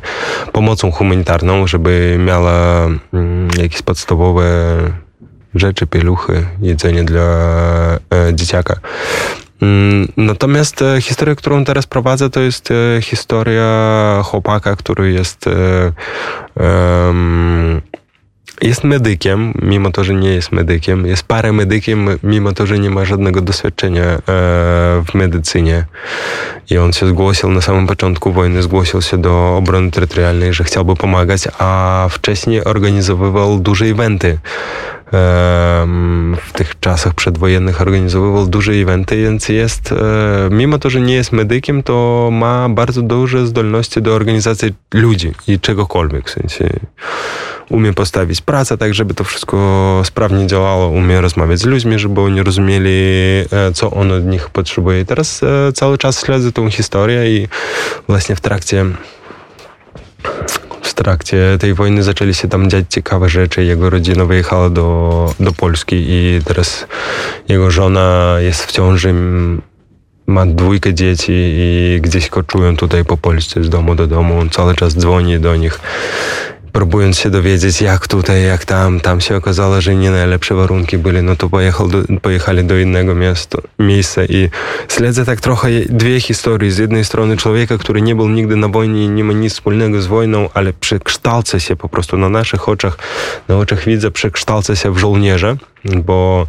pomocą 0.51 0.91
humanitarną, 0.91 1.67
żeby 1.67 2.17
miała 2.25 2.85
mm, 3.13 3.49
jakieś 3.57 3.81
podstawowe 3.81 4.43
rzeczy, 5.55 5.87
pieluchy, 5.87 6.45
jedzenie 6.61 7.03
dla 7.03 7.23
e, 7.23 7.99
dzieciaka. 8.33 8.75
Mm, 9.61 10.07
natomiast 10.17 10.81
e, 10.81 11.01
historia, 11.01 11.35
którą 11.35 11.65
teraz 11.65 11.87
prowadzę, 11.87 12.29
to 12.29 12.39
jest 12.39 12.69
e, 12.71 13.01
historia 13.01 14.21
chłopaka, 14.23 14.75
który 14.75 15.11
jest 15.11 15.45
jest 18.61 18.83
medykiem, 18.83 19.53
mimo 19.61 19.91
to, 19.91 20.03
że 20.03 20.13
nie 20.13 20.29
jest 20.29 20.51
medykiem, 20.51 21.05
jest 21.05 21.23
paramedykiem, 21.23 22.07
mimo 22.23 22.51
to, 22.51 22.65
że 22.65 22.79
nie 22.79 22.89
ma 22.89 23.05
żadnego 23.05 23.41
doświadczenia 23.41 24.03
w 25.05 25.13
medycynie. 25.13 25.85
I 26.69 26.77
on 26.77 26.93
się 26.93 27.07
zgłosił 27.07 27.49
na 27.49 27.61
samym 27.61 27.87
początku 27.87 28.31
wojny, 28.31 28.61
zgłosił 28.63 29.01
się 29.01 29.17
do 29.17 29.57
obrony 29.57 29.91
terytorialnej, 29.91 30.53
że 30.53 30.63
chciałby 30.63 30.95
pomagać, 30.95 31.41
a 31.59 32.07
wcześniej 32.09 32.63
organizowywał 32.63 33.59
duże 33.59 33.85
eventy 33.85 34.37
w 36.37 36.53
tych 36.53 36.79
czasach 36.79 37.13
przedwojennych 37.13 37.81
organizowywał 37.81 38.47
duże 38.47 38.71
eventy, 38.71 39.17
więc 39.17 39.49
jest, 39.49 39.91
e, 39.91 39.95
mimo 40.51 40.79
to, 40.79 40.89
że 40.89 41.01
nie 41.01 41.13
jest 41.13 41.31
medykiem, 41.31 41.83
to 41.83 42.29
ma 42.31 42.69
bardzo 42.69 43.01
duże 43.01 43.47
zdolności 43.47 44.01
do 44.01 44.15
organizacji 44.15 44.73
ludzi 44.93 45.31
i 45.47 45.59
czegokolwiek. 45.59 46.29
W 46.29 46.31
sensie 46.31 46.69
umie 47.69 47.93
postawić 47.93 48.41
pracę 48.41 48.77
tak, 48.77 48.93
żeby 48.93 49.13
to 49.13 49.23
wszystko 49.23 50.01
sprawnie 50.05 50.47
działało, 50.47 50.87
umie 50.87 51.21
rozmawiać 51.21 51.59
z 51.59 51.65
ludźmi, 51.65 51.99
żeby 51.99 52.21
oni 52.21 52.43
rozumieli, 52.43 52.89
e, 52.89 53.71
co 53.73 53.91
on 53.91 54.11
od 54.11 54.25
nich 54.25 54.49
potrzebuje. 54.49 55.05
Teraz 55.05 55.43
e, 55.43 55.71
cały 55.73 55.97
czas 55.97 56.25
śledzę 56.25 56.51
tą 56.51 56.69
historię 56.69 57.37
i 57.37 57.47
właśnie 58.07 58.35
w 58.35 58.41
trakcie 58.41 58.85
w 60.91 60.93
trakcie 60.93 61.57
tej 61.59 61.73
wojny 61.73 62.03
zaczęli 62.03 62.33
się 62.33 62.47
tam 62.47 62.69
dziać 62.69 62.85
ciekawe 62.89 63.29
rzeczy. 63.29 63.63
Jego 63.63 63.89
rodzina 63.89 64.25
wyjechała 64.25 64.69
do, 64.69 65.33
do 65.39 65.51
Polski 65.51 65.95
i 66.09 66.39
teraz 66.45 66.87
jego 67.47 67.71
żona 67.71 68.35
jest 68.39 68.65
w 68.65 68.71
ciąży, 68.71 69.13
ma 70.27 70.45
dwójkę 70.45 70.93
dzieci 70.93 71.33
i 71.35 71.99
gdzieś 72.01 72.29
koczują 72.29 72.77
tutaj 72.77 73.05
po 73.05 73.17
Polsce 73.17 73.63
z 73.63 73.69
domu 73.69 73.95
do 73.95 74.07
domu. 74.07 74.39
On 74.39 74.49
cały 74.49 74.75
czas 74.75 74.97
dzwoni 74.97 75.39
do 75.39 75.55
nich 75.55 75.79
próbując 76.73 77.17
się 77.17 77.29
dowiedzieć, 77.29 77.81
jak 77.81 78.07
tutaj, 78.07 78.43
jak 78.43 78.65
tam. 78.65 78.99
Tam 78.99 79.21
się 79.21 79.35
okazało, 79.35 79.81
że 79.81 79.95
nie 79.95 80.11
najlepsze 80.11 80.55
warunki 80.55 80.97
byli, 80.97 81.23
no 81.23 81.35
to 81.35 81.49
pojechał 81.49 81.87
do, 81.87 81.97
pojechali 82.21 82.63
do 82.63 82.77
innego 82.77 83.15
miasta, 83.15 83.57
miejsca 83.79 84.23
i 84.23 84.49
śledzę 84.89 85.25
tak 85.25 85.41
trochę 85.41 85.69
dwie 85.89 86.21
historie. 86.21 86.71
Z 86.71 86.77
jednej 86.77 87.05
strony 87.05 87.37
człowieka, 87.37 87.77
który 87.77 88.01
nie 88.01 88.15
był 88.15 88.29
nigdy 88.29 88.55
na 88.55 88.67
wojnie 88.67 89.05
i 89.05 89.09
nie 89.09 89.23
ma 89.23 89.33
nic 89.33 89.53
wspólnego 89.53 90.01
z 90.01 90.07
wojną, 90.07 90.49
ale 90.53 90.73
przekształca 90.73 91.59
się 91.59 91.75
po 91.75 91.89
prostu 91.89 92.17
na 92.17 92.29
naszych 92.29 92.69
oczach, 92.69 92.97
na 93.47 93.57
oczach 93.57 93.85
widza, 93.85 94.11
przekształca 94.11 94.75
się 94.75 94.93
w 94.93 94.97
żołnierza, 94.97 95.55
bo 95.85 96.47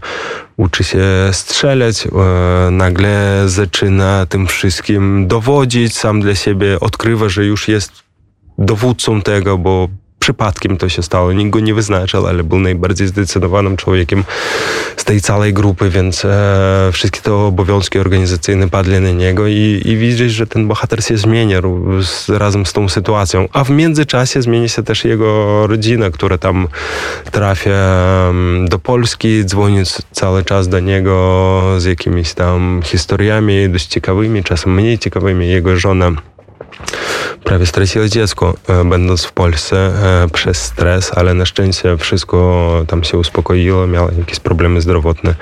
uczy 0.57 0.85
się 0.85 1.05
strzelać, 1.33 2.07
e, 2.07 2.71
nagle 2.71 3.43
zaczyna 3.47 4.26
tym 4.26 4.47
wszystkim 4.47 5.29
dowodzić, 5.29 5.97
sam 5.97 6.21
dla 6.21 6.35
siebie 6.35 6.81
odkrywa, 6.81 7.29
że 7.29 7.45
już 7.45 7.69
jest 7.69 7.93
dowódcą 8.59 9.23
tego, 9.23 9.59
bo 9.59 9.88
przypadkiem 10.23 10.76
to 10.76 10.88
się 10.88 11.02
stało. 11.02 11.33
Nikt 11.33 11.50
go 11.50 11.61
nie 11.61 11.75
wyznaczał, 11.75 12.26
ale 12.26 12.45
był 12.45 12.59
najbardziej 12.59 13.07
zdecydowanym 13.09 13.76
człowiekiem 13.76 14.25
z 14.97 15.05
tej 15.05 15.21
całej 15.21 15.52
grupy, 15.52 15.91
więc 15.91 16.25
e, 16.25 16.91
wszystkie 16.93 17.21
te 17.21 17.35
obowiązki 17.35 17.99
organizacyjne 17.99 18.69
padły 18.69 19.00
na 19.00 19.11
niego 19.11 19.47
i, 19.47 19.83
i 19.85 19.97
widzisz, 19.97 20.33
że 20.33 20.47
ten 20.47 20.69
bohater 20.69 21.05
się 21.05 21.17
zmienia 21.17 21.61
z, 22.02 22.29
razem 22.29 22.67
z 22.67 22.73
tą 22.73 22.88
sytuacją. 22.88 23.49
A 23.52 23.64
w 23.64 23.71
międzyczasie 23.71 24.43
zmieni 24.43 24.69
się 24.69 24.83
też 24.83 25.05
jego 25.05 25.67
rodzina, 25.67 26.11
która 26.11 26.38
tam 26.38 26.69
trafia 27.31 28.33
do 28.64 28.79
Polski, 28.79 29.45
dzwoni 29.45 29.83
cały 30.12 30.45
czas 30.45 30.69
do 30.69 30.81
niego 30.81 31.62
z 31.79 31.85
jakimiś 31.85 32.35
tam 32.35 32.81
historiami 32.85 33.69
dość 33.69 33.87
ciekawymi, 33.87 34.45
czasem 34.45 34.75
mniej 34.75 34.99
ciekawymi. 34.99 35.49
Jego 35.49 35.76
żona 35.76 36.12
prawie 37.45 37.67
straciła 37.67 38.09
dziecko, 38.09 38.55
e, 38.69 38.85
będąc 38.85 39.25
w 39.25 39.33
Polsce 39.33 39.76
e, 39.76 40.29
przez 40.33 40.62
stres, 40.62 41.12
ale 41.14 41.35
na 41.35 41.47
szczęście 41.47 41.97
wszystko 41.97 42.69
tam 42.88 43.05
się 43.05 43.19
uspokoiło, 43.19 43.87
miała 43.87 44.11
jakieś 44.19 44.41
problemy 44.41 44.81
zdrowotne, 44.81 45.35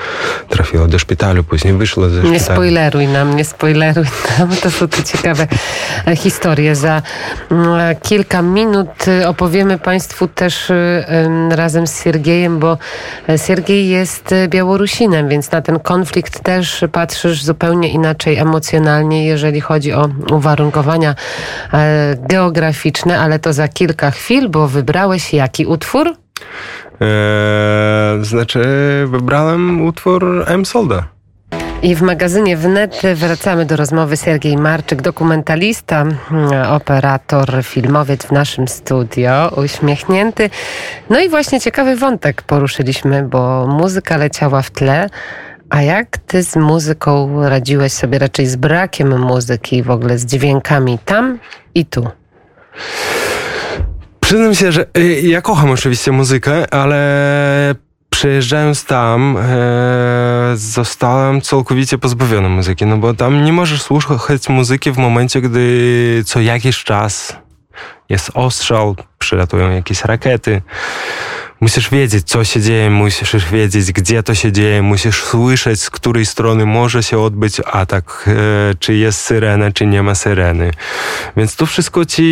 trafiła 0.49 0.87
do 0.87 0.99
szpitalu, 0.99 1.44
później 1.44 1.75
wyszła 1.75 2.08
ze 2.08 2.10
szpitalu. 2.10 2.32
Nie 2.32 2.40
spoileruj 2.40 3.06
nam, 3.06 3.37
nie 3.37 3.44
spoileruj 3.44 4.04
nam, 4.38 4.49
to 4.62 4.70
są 4.70 4.88
te 4.88 5.02
ciekawe 5.02 5.46
e, 6.06 6.16
historie. 6.16 6.76
Za 6.76 7.02
mm, 7.50 7.96
kilka 8.02 8.42
minut 8.42 8.88
opowiemy 9.26 9.78
Państwu 9.78 10.28
też 10.28 10.72
razem 11.50 11.87
z 11.87 12.02
Siergiejem, 12.02 12.58
bo 12.58 12.78
Siergiej 13.46 13.88
jest 13.88 14.34
Białorusinem, 14.49 15.28
więc 15.28 15.52
na 15.52 15.62
ten 15.62 15.80
konflikt 15.80 16.42
też 16.42 16.84
patrzysz 16.92 17.44
zupełnie 17.44 17.88
inaczej 17.88 18.37
emocjonalnie, 18.37 19.26
jeżeli 19.26 19.60
chodzi 19.60 19.92
o 19.92 20.08
uwarunkowania 20.32 21.14
geograficzne, 22.28 23.20
ale 23.20 23.38
to 23.38 23.52
za 23.52 23.68
kilka 23.68 24.10
chwil, 24.10 24.48
bo 24.48 24.68
wybrałeś 24.68 25.34
jaki 25.34 25.66
utwór? 25.66 26.16
Eee, 27.00 28.24
znaczy, 28.24 28.62
wybrałem 29.06 29.86
utwór 29.86 30.44
M. 30.46 30.66
Solda. 30.66 31.04
I 31.82 31.94
w 31.94 32.02
magazynie 32.02 32.56
Wnet 32.56 33.02
wracamy 33.14 33.66
do 33.66 33.76
rozmowy 33.76 34.16
Sergiej 34.16 34.56
Marczyk, 34.56 35.02
dokumentalista, 35.02 36.04
operator, 36.70 37.64
filmowiec 37.64 38.26
w 38.26 38.32
naszym 38.32 38.68
studio, 38.68 39.52
uśmiechnięty. 39.56 40.50
No 41.10 41.20
i 41.20 41.28
właśnie 41.28 41.60
ciekawy 41.60 41.96
wątek 41.96 42.42
poruszyliśmy, 42.42 43.22
bo 43.22 43.66
muzyka 43.66 44.16
leciała 44.16 44.62
w 44.62 44.70
tle. 44.70 45.08
A 45.70 45.82
jak 45.82 46.18
ty 46.18 46.42
z 46.42 46.56
muzyką 46.56 47.42
radziłeś 47.48 47.92
sobie 47.92 48.18
raczej 48.18 48.46
z 48.46 48.56
brakiem 48.56 49.20
muzyki, 49.20 49.82
w 49.82 49.90
ogóle 49.90 50.18
z 50.18 50.26
dźwiękami 50.26 50.98
tam 51.04 51.38
i 51.74 51.86
tu? 51.86 52.08
Przyznam 54.20 54.54
się, 54.54 54.72
że 54.72 54.86
y, 54.98 55.20
ja 55.20 55.42
kocham 55.42 55.70
oczywiście 55.70 56.12
muzykę, 56.12 56.74
ale 56.74 57.74
przejeżdżając 58.10 58.84
tam, 58.84 59.36
e, 59.36 60.52
zostałem 60.54 61.40
całkowicie 61.40 61.98
pozbawiony 61.98 62.48
muzyki, 62.48 62.86
no 62.86 62.96
bo 62.96 63.14
tam 63.14 63.44
nie 63.44 63.52
możesz 63.52 63.82
słuchać 63.82 64.48
muzyki 64.48 64.92
w 64.92 64.98
momencie, 64.98 65.40
gdy 65.40 66.22
co 66.26 66.40
jakiś 66.40 66.84
czas 66.84 67.36
jest 68.08 68.30
ostrzał, 68.34 68.96
przylatują 69.18 69.70
jakieś 69.70 70.04
rakiety 70.04 70.62
musisz 71.61 71.90
wiedzieć, 71.90 72.26
co 72.26 72.45
się 72.45 72.61
dzieje, 72.61 72.90
musisz 72.90 73.47
wiedzieć, 73.52 73.93
gdzie 73.93 74.23
to 74.23 74.35
się 74.35 74.52
dzieje, 74.52 74.83
musisz 74.83 75.23
słyszeć, 75.23 75.83
z 75.83 75.90
której 75.90 76.26
strony 76.26 76.67
może 76.67 77.02
się 77.02 77.19
odbyć 77.19 77.61
atak, 77.67 78.25
e, 78.26 78.75
czy 78.79 78.95
jest 78.95 79.21
syrena, 79.21 79.73
czy 79.73 79.87
nie 79.87 80.02
ma 80.02 80.14
syreny. 80.14 80.71
Więc 81.37 81.57
to 81.57 81.67
wszystko 81.67 82.05
ci 82.05 82.23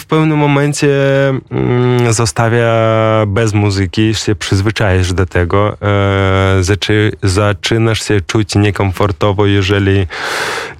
w 0.00 0.04
pewnym 0.08 0.38
momencie 0.38 0.88
mm, 1.28 2.12
zostawia 2.12 2.72
bez 3.26 3.54
muzyki, 3.54 4.14
się 4.14 4.34
przyzwyczajasz 4.34 5.12
do 5.12 5.26
tego, 5.26 5.76
e, 5.82 6.62
zaczy, 6.62 7.12
zaczynasz 7.22 8.08
się 8.08 8.20
czuć 8.20 8.54
niekomfortowo, 8.54 9.46
jeżeli 9.46 10.06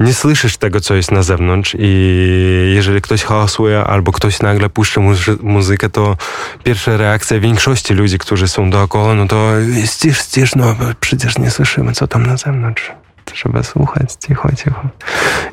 nie 0.00 0.14
słyszysz 0.14 0.56
tego, 0.56 0.80
co 0.80 0.94
jest 0.94 1.12
na 1.12 1.22
zewnątrz 1.22 1.76
i 1.78 2.72
jeżeli 2.74 3.00
ktoś 3.00 3.22
hałasuje 3.22 3.80
albo 3.80 4.12
ktoś 4.12 4.40
nagle 4.40 4.68
puszcza 4.68 5.00
muzykę, 5.42 5.88
to 5.90 6.16
pierwsza 6.64 6.96
reakcja 6.96 7.40
większości 7.40 7.77
większości 7.78 7.94
ludzi, 7.94 8.18
którzy 8.18 8.48
są 8.48 8.70
dookoła, 8.70 9.14
no 9.14 9.26
to 9.26 9.52
ścisz, 9.84 10.18
ścisz, 10.18 10.54
no 10.54 10.76
przecież 11.00 11.38
nie 11.38 11.50
słyszymy, 11.50 11.92
co 11.92 12.06
tam 12.06 12.26
na 12.26 12.36
zewnątrz. 12.36 12.92
Trzeba 13.24 13.62
słuchać, 13.62 14.12
cicho, 14.26 14.48
cicho. 14.56 14.88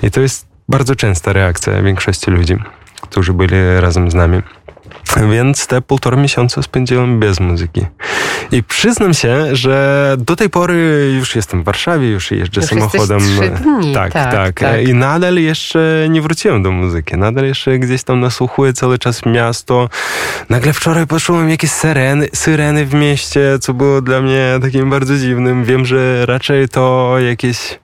I 0.04 0.12
to 0.12 0.22
jest 0.22 0.48
bardzo 0.70 0.96
częsta 0.96 1.34
reakcja 1.34 1.82
większości 1.82 2.32
ludzi, 2.32 2.58
którzy 3.02 3.34
byli 3.34 3.80
razem 3.80 4.12
z 4.12 4.14
nami. 4.14 4.42
Więc 5.32 5.68
te 5.68 5.82
półtora 5.82 6.18
miesiąca 6.18 6.62
spędziłem 6.62 7.20
bez 7.20 7.40
muzyki. 7.40 7.86
I 8.52 8.64
przyznam 8.64 9.14
się, 9.14 9.56
że 9.56 10.16
do 10.20 10.36
tej 10.36 10.50
pory 10.50 11.12
już 11.18 11.36
jestem 11.36 11.62
w 11.62 11.66
Warszawie, 11.66 12.10
już 12.10 12.32
jeżdżę 12.32 12.62
już 12.62 12.70
samochodem. 12.70 13.20
Dni. 13.64 13.94
Tak, 13.94 14.14
tak, 14.14 14.32
tak, 14.32 14.60
tak, 14.60 14.88
I 14.88 14.94
nadal 14.94 15.36
jeszcze 15.36 16.08
nie 16.10 16.22
wróciłem 16.22 16.64
do 16.64 16.72
muzyki. 16.72 17.18
Nadal 17.18 17.46
jeszcze 17.46 17.80
gdzieś 17.80 18.04
tam 18.04 18.20
nasłuchuję 18.20 18.74
cały 18.74 19.00
czas 19.00 19.26
miasto. 19.26 19.90
Nagle 20.50 20.74
wczoraj 20.74 21.08
poczułem 21.08 21.50
jakieś 21.50 21.72
syreny, 21.72 22.28
syreny 22.34 22.86
w 22.86 22.94
mieście, 22.94 23.60
co 23.62 23.74
było 23.74 24.02
dla 24.02 24.22
mnie 24.22 24.60
takim 24.62 24.90
bardzo 24.90 25.18
dziwnym. 25.18 25.66
Wiem, 25.66 25.86
że 25.86 26.26
raczej 26.26 26.70
to 26.70 27.16
jakieś 27.20 27.80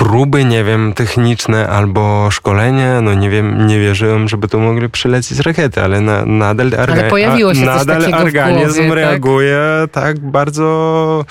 próby, 0.00 0.44
nie 0.44 0.64
wiem, 0.64 0.92
techniczne 0.92 1.68
albo 1.68 2.30
szkolenie, 2.30 2.98
no 3.02 3.14
nie 3.14 3.30
wiem, 3.30 3.66
nie 3.66 3.80
wierzyłem, 3.80 4.28
żeby 4.28 4.48
to 4.48 4.58
mogli 4.58 4.88
przylecieć 4.88 5.38
rakiety, 5.38 5.82
ale 5.82 6.00
na, 6.00 6.24
nadal, 6.26 6.66
orga, 6.66 6.92
ale 6.92 7.10
pojawiło 7.10 7.54
się 7.54 7.64
nadal 7.64 8.14
organizm 8.14 8.86
głowie, 8.86 8.94
reaguje 8.94 9.58
tak? 9.92 10.04
tak? 10.04 10.18
bardzo, 10.18 11.24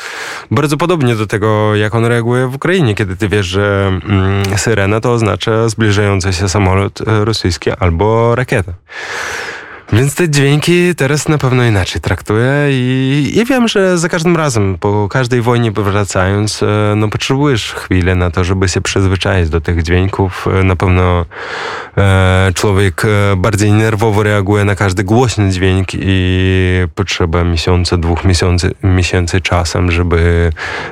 bardzo 0.52 0.78
podobnie 0.78 1.16
do 1.16 1.28
tego, 1.28 1.76
jak 1.76 1.96
on 1.96 2.06
reaguje 2.06 2.48
w 2.48 2.56
Ukrainie, 2.56 2.96
kiedy 2.96 3.16
ty 3.16 3.30
wiesz, 3.30 3.46
że 3.46 3.88
mm, 4.06 4.58
syrena 4.58 5.02
to 5.02 5.12
oznacza 5.12 5.70
zbliżający 5.70 6.34
się 6.34 6.50
samolot 6.50 7.02
e, 7.02 7.26
rosyjski 7.26 7.72
albo 7.80 8.36
rakieta. 8.36 8.74
Więc 9.94 10.16
te 10.16 10.30
dźwięki 10.30 10.96
teraz 10.96 11.28
na 11.28 11.38
pewno 11.38 11.64
inaczej 11.64 12.02
traktuję 12.02 12.52
i, 12.70 13.32
i 13.36 13.46
wiem, 13.46 13.68
że 13.68 13.98
za 13.98 14.10
każdym 14.10 14.38
razem, 14.38 14.78
po 14.80 15.10
każdej 15.10 15.42
wojnie 15.42 15.72
wracając, 15.72 16.64
e, 16.64 16.94
no 16.96 17.08
potrzebujesz 17.10 17.74
chwilę 17.74 18.16
na 18.16 18.32
to, 18.32 18.44
żeby 18.44 18.70
się 18.70 18.82
przyzwyczaić 18.82 19.50
do 19.50 19.62
tych 19.62 19.84
dźwięków. 19.84 20.48
E, 20.60 20.64
na 20.64 20.76
pewno 20.76 21.26
e, 21.98 22.52
człowiek 22.56 23.06
e, 23.06 23.36
bardziej 23.36 23.72
nerwowo 23.72 24.24
reaguje 24.24 24.66
na 24.66 24.76
każdy 24.76 25.04
głośny 25.04 25.50
dźwięk 25.50 25.88
i 25.94 26.88
potrzeba 26.96 27.44
miesiąca, 27.44 27.98
dwóch 27.98 28.26
miesięcy, 28.26 28.72
miesięcy 28.84 29.42
czasem, 29.42 29.92
żeby, 29.92 30.52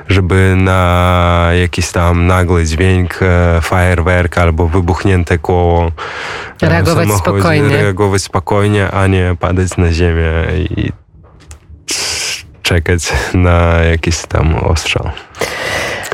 żeby 0.10 0.54
na 0.58 1.50
jakiś 1.62 1.92
tam 1.92 2.28
nagły 2.28 2.66
dźwięk, 2.66 3.20
e, 3.22 3.60
fajerwerk 3.62 4.38
albo 4.38 4.68
wybuchnięte 4.68 5.38
koło 5.38 5.92
reagować 6.62 7.10
spokojnie. 7.10 7.78
reagować 7.78 8.22
spokojnie, 8.22 8.87
a 8.92 9.08
nie 9.08 9.36
padać 9.40 9.78
na 9.78 9.92
ziemię 9.92 10.32
i 10.70 10.92
czekać 12.62 13.14
na 13.34 13.80
jakiś 13.92 14.22
tam 14.22 14.56
ostrzał. 14.56 15.10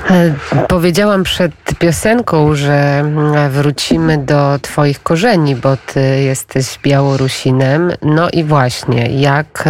E, 0.09 0.33
powiedziałam 0.67 1.23
przed 1.23 1.51
piosenką, 1.79 2.55
że 2.55 3.05
wrócimy 3.49 4.17
do 4.17 4.59
Twoich 4.61 5.03
korzeni, 5.03 5.55
bo 5.55 5.77
Ty 5.77 6.23
jesteś 6.23 6.79
Białorusinem. 6.83 7.91
No 8.01 8.29
i 8.29 8.43
właśnie, 8.43 9.21
jak 9.21 9.69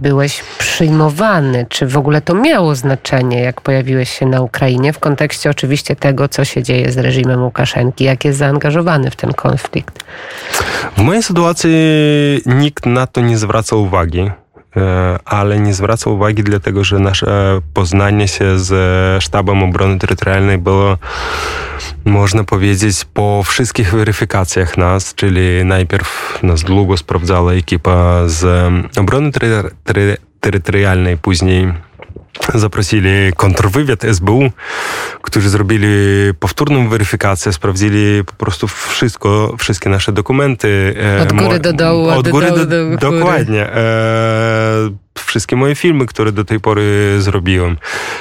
byłeś 0.00 0.42
przyjmowany? 0.58 1.66
Czy 1.68 1.86
w 1.86 1.96
ogóle 1.96 2.20
to 2.20 2.34
miało 2.34 2.74
znaczenie, 2.74 3.40
jak 3.40 3.60
pojawiłeś 3.60 4.10
się 4.10 4.26
na 4.26 4.40
Ukrainie, 4.40 4.92
w 4.92 4.98
kontekście 4.98 5.50
oczywiście 5.50 5.96
tego, 5.96 6.28
co 6.28 6.44
się 6.44 6.62
dzieje 6.62 6.92
z 6.92 6.98
reżimem 6.98 7.42
Łukaszenki, 7.42 8.04
jak 8.04 8.24
jest 8.24 8.38
zaangażowany 8.38 9.10
w 9.10 9.16
ten 9.16 9.32
konflikt? 9.32 10.04
W 10.96 11.02
mojej 11.02 11.22
sytuacji 11.22 11.70
nikt 12.46 12.86
na 12.86 13.06
to 13.06 13.20
nie 13.20 13.38
zwraca 13.38 13.76
uwagi. 13.76 14.30
E, 14.76 15.18
ale 15.24 15.60
nie 15.60 15.74
zwraca 15.74 16.10
uwagi, 16.10 16.42
dlatego 16.42 16.84
że 16.84 16.98
nasze 16.98 17.60
poznanie 17.74 18.28
się 18.28 18.58
z 18.58 18.72
Sztabem 19.24 19.62
Obrony 19.62 19.98
Terytorialnej 19.98 20.58
było, 20.58 20.98
można 22.04 22.44
powiedzieć, 22.44 23.06
po 23.14 23.42
wszystkich 23.42 23.92
weryfikacjach 23.92 24.78
nas, 24.78 25.14
czyli 25.14 25.64
najpierw 25.64 26.38
nas 26.42 26.62
długo 26.62 26.96
sprawdzała 26.96 27.52
ekipa 27.52 28.22
z 28.26 28.72
Obrony 28.98 29.30
Terytorialnej, 30.40 31.16
później 31.16 31.72
zaprosili 32.54 33.10
kontrwywiad 33.36 34.04
SBU, 34.04 34.50
którzy 35.22 35.48
zrobili 35.48 35.88
powtórną 36.40 36.88
weryfikację, 36.88 37.52
sprawdzili 37.52 38.24
po 38.24 38.32
prostu 38.32 38.68
wszystko, 38.68 39.54
wszystkie 39.58 39.90
nasze 39.90 40.12
dokumenty. 40.12 40.94
E, 41.18 41.22
od 41.22 41.32
góry 41.32 41.58
do 41.58 41.72
dołu. 41.72 42.08
Od 42.08 42.28
góry 42.28 42.50
do, 42.50 42.66
do, 42.66 42.90
do 42.90 42.96
Dokładnie. 42.96 43.66
E, 43.72 43.82
wszystkie 45.18 45.56
moje 45.56 45.74
filmy, 45.74 46.06
które 46.06 46.32
do 46.32 46.44
tej 46.44 46.60
pory 46.60 47.16
zrobiłem, 47.18 47.76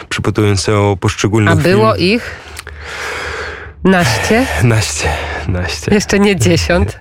przypytując 0.09 0.63
się 0.63 0.73
o 0.75 0.97
poszczególnych 0.99 1.53
A 1.53 1.55
było 1.55 1.95
film. 1.95 2.07
ich? 2.07 2.35
Naście? 3.83 4.45
Naście, 4.63 5.09
naście. 5.47 5.93
Jeszcze 5.93 6.19
nie 6.19 6.35
dziesiąt? 6.35 6.99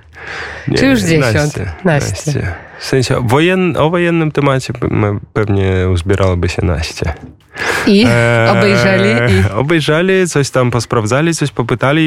Nie, 0.68 0.78
Czy 0.78 0.86
już 0.86 1.00
dziesiąt? 1.00 1.54
Naście. 1.84 2.52
W 2.78 2.84
sensie 2.84 3.16
wojen, 3.28 3.76
o 3.76 3.90
wojennym 3.90 4.32
temacie 4.32 4.72
pewnie 5.32 5.88
uzbierałoby 5.92 6.48
się 6.48 6.64
naście. 6.64 7.12
I 7.86 8.06
obejrzeli? 8.50 9.34
I... 9.34 9.52
Obejrzeli, 9.52 10.28
coś 10.28 10.50
tam 10.50 10.70
posprawdzali, 10.70 11.34
coś 11.34 11.50
popytali 11.50 12.02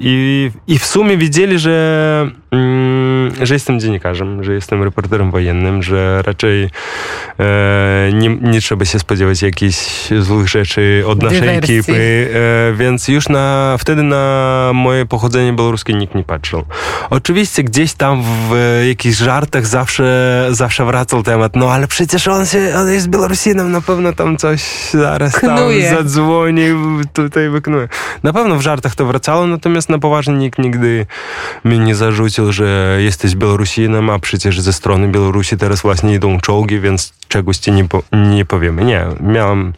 i, 0.00 0.50
i 0.66 0.78
w 0.78 0.84
sumie 0.84 1.16
widzieli, 1.16 1.58
że, 1.58 2.30
mm, 2.50 2.99
że 3.42 3.54
jestem 3.54 3.80
dziennikarzem, 3.80 4.44
że 4.44 4.52
jestem 4.52 4.82
reporterem 4.82 5.30
wojennym, 5.30 5.82
że 5.82 6.22
raczej 6.22 6.70
e, 7.38 8.10
nie, 8.12 8.28
nie 8.28 8.60
trzeba 8.60 8.84
się 8.84 8.98
spodziewać 8.98 9.42
jakichś 9.42 10.08
złych 10.18 10.48
rzeczy 10.48 11.04
od 11.06 11.22
naszej 11.22 11.40
Dywersji. 11.40 11.78
ekipy, 11.78 12.28
e, 12.34 12.72
więc 12.72 13.08
już 13.08 13.28
na, 13.28 13.76
wtedy 13.78 14.02
na 14.02 14.70
moje 14.74 15.06
pochodzenie 15.06 15.52
białoruskie 15.52 15.94
nikt 15.94 16.14
nie 16.14 16.24
patrzył. 16.24 16.62
Oczywiście 17.10 17.64
gdzieś 17.64 17.92
tam 17.94 18.22
w 18.22 18.82
jakichś 18.88 19.16
żartach 19.16 19.66
zawsze, 19.66 20.46
zawsze 20.50 20.84
wracał 20.84 21.22
temat, 21.22 21.56
no 21.56 21.72
ale 21.72 21.88
przecież 21.88 22.28
on, 22.28 22.46
się, 22.46 22.72
on 22.76 22.88
jest 22.92 23.08
Białorusinem, 23.08 23.72
na 23.72 23.80
pewno 23.80 24.12
tam 24.12 24.36
coś 24.36 24.62
zaraz 24.90 25.32
Knuje. 25.34 25.88
tam 25.88 25.96
zadzwoni, 25.96 26.62
tutaj 27.12 27.50
wyknuje. 27.50 27.88
Na 28.22 28.32
pewno 28.32 28.56
w 28.56 28.60
żartach 28.60 28.94
to 28.94 29.06
wracało, 29.06 29.46
natomiast 29.46 29.88
na 29.88 29.98
poważnie 29.98 30.34
nikt 30.34 30.58
nigdy 30.58 31.06
mi 31.64 31.78
nie 31.78 31.94
zarzucił, 31.94 32.52
że 32.52 32.98
jesteś 33.24 33.40
Białorusinem, 33.40 34.10
a 34.10 34.18
przecież 34.18 34.60
ze 34.60 34.72
strony 34.72 35.08
Białorusi 35.08 35.56
teraz 35.56 35.82
właśnie 35.82 36.14
idą 36.14 36.40
czołgi, 36.40 36.80
więc 36.80 37.12
czegoś 37.28 37.56
ci 37.56 37.72
nie, 37.72 37.84
po, 37.84 38.02
nie 38.12 38.44
powiemy. 38.44 38.84
Nie, 38.84 39.06
miałem 39.20 39.72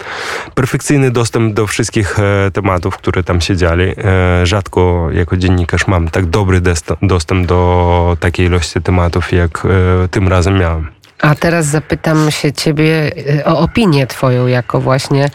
perfekcyjny 0.54 1.10
dostęp 1.10 1.54
do 1.54 1.66
wszystkich 1.66 2.18
e, 2.18 2.50
tematów, 2.50 2.96
które 2.96 3.22
tam 3.22 3.40
się 3.40 3.56
dziali. 3.56 3.84
E, 3.84 4.46
rzadko 4.46 5.08
jako 5.12 5.36
dziennikarz 5.36 5.86
mam 5.86 6.08
tak 6.08 6.26
dobry 6.26 6.60
dostęp 7.02 7.46
do 7.46 8.16
takiej 8.20 8.46
ilości 8.46 8.80
tematów, 8.80 9.32
jak 9.32 9.66
e, 10.04 10.08
tym 10.08 10.28
razem 10.28 10.58
miałem. 10.58 11.01
A 11.22 11.34
teraz 11.34 11.66
zapytam 11.66 12.30
się 12.30 12.52
ciebie 12.52 13.12
y, 13.38 13.44
o 13.44 13.58
opinię 13.58 14.06
twoją 14.06 14.46
jako 14.46 14.80
właśnie 14.80 15.30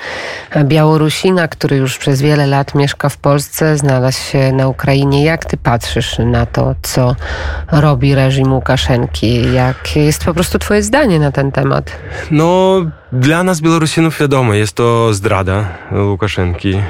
Białorusina, 0.63 1.47
który 1.47 1.77
już 1.77 1.97
przez 1.97 2.21
wiele 2.21 2.47
lat 2.47 2.75
mieszka 2.75 3.09
w 3.09 3.17
Polsce, 3.17 3.77
znalazł 3.77 4.21
się 4.21 4.51
na 4.51 4.67
Ukrainie. 4.67 5.23
Jak 5.23 5.45
ty 5.45 5.57
patrzysz 5.57 6.19
na 6.19 6.45
to, 6.45 6.75
co 6.81 7.15
robi 7.71 8.15
reżim 8.15 8.53
Łukaszenki? 8.53 9.53
Jakie 9.53 10.03
jest 10.03 10.25
po 10.25 10.33
prostu 10.33 10.59
twoje 10.59 10.83
zdanie 10.83 11.19
na 11.19 11.31
ten 11.31 11.51
temat? 11.51 11.91
No, 12.31 12.81
dla 13.11 13.43
nas, 13.43 13.61
Białorusinów, 13.61 14.19
wiadomo, 14.19 14.53
jest 14.53 14.73
to 14.73 15.13
zdrada 15.13 15.65
Łukaszenki 15.91 16.73
e, 16.73 16.81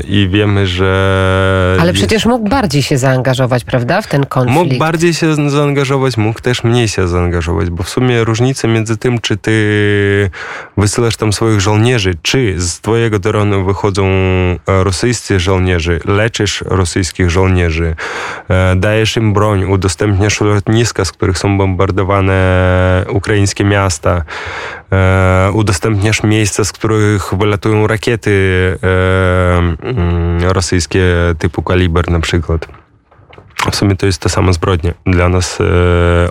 i 0.00 0.28
wiemy, 0.28 0.66
że... 0.66 1.76
Ale 1.80 1.92
przecież 1.92 2.26
mógł 2.26 2.48
bardziej 2.48 2.82
się 2.82 2.98
zaangażować, 2.98 3.64
prawda, 3.64 4.02
w 4.02 4.06
ten 4.06 4.26
konflikt? 4.26 4.58
Mógł 4.58 4.78
bardziej 4.78 5.14
się 5.14 5.50
zaangażować, 5.50 6.16
mógł 6.16 6.40
też 6.40 6.64
mniej 6.64 6.88
się 6.88 7.08
zaangażować, 7.08 7.70
bo 7.70 7.82
w 7.82 7.88
sumie 7.88 8.24
różnica 8.24 8.68
między 8.68 8.96
tym, 8.96 9.20
czy 9.20 9.36
ty 9.36 10.30
wysyłasz 10.76 11.16
tam 11.16 11.32
swoich 11.32 11.60
żołnierzy, 11.60 12.14
czy 12.22 12.54
z 12.60 12.80
twojego 12.80 13.20
terenu 13.20 13.64
wychodzą 13.64 14.04
rosyjscy 14.66 15.40
żołnierze, 15.40 15.98
leczysz 16.04 16.64
rosyjskich 16.66 17.30
żołnierzy, 17.30 17.94
e, 18.48 18.76
dajesz 18.76 19.16
im 19.16 19.32
broń, 19.32 19.64
udostępniasz 19.64 20.40
lotniska, 20.40 21.04
z 21.04 21.12
których 21.12 21.38
są 21.38 21.58
bombardowane 21.58 22.38
ukraińskie 23.08 23.64
miasta, 23.64 24.24
e, 24.92 25.50
udostępniasz 25.52 26.22
miejsca, 26.22 26.64
z 26.64 26.72
których 26.72 27.34
wylatują 27.34 27.86
rakiety 27.86 28.78
e, 28.82 29.58
mm, 29.58 30.42
rosyjskie 30.42 31.04
typu 31.38 31.62
kaliber 31.62 32.10
na 32.10 32.20
przykład. 32.20 32.68
W 33.70 33.76
sumie 33.76 33.96
to 33.96 34.06
jest 34.06 34.22
ta 34.22 34.28
sama 34.28 34.52
zbrodnia. 34.52 34.92
Dla 35.06 35.28
nas 35.28 35.58
e, 35.60 35.64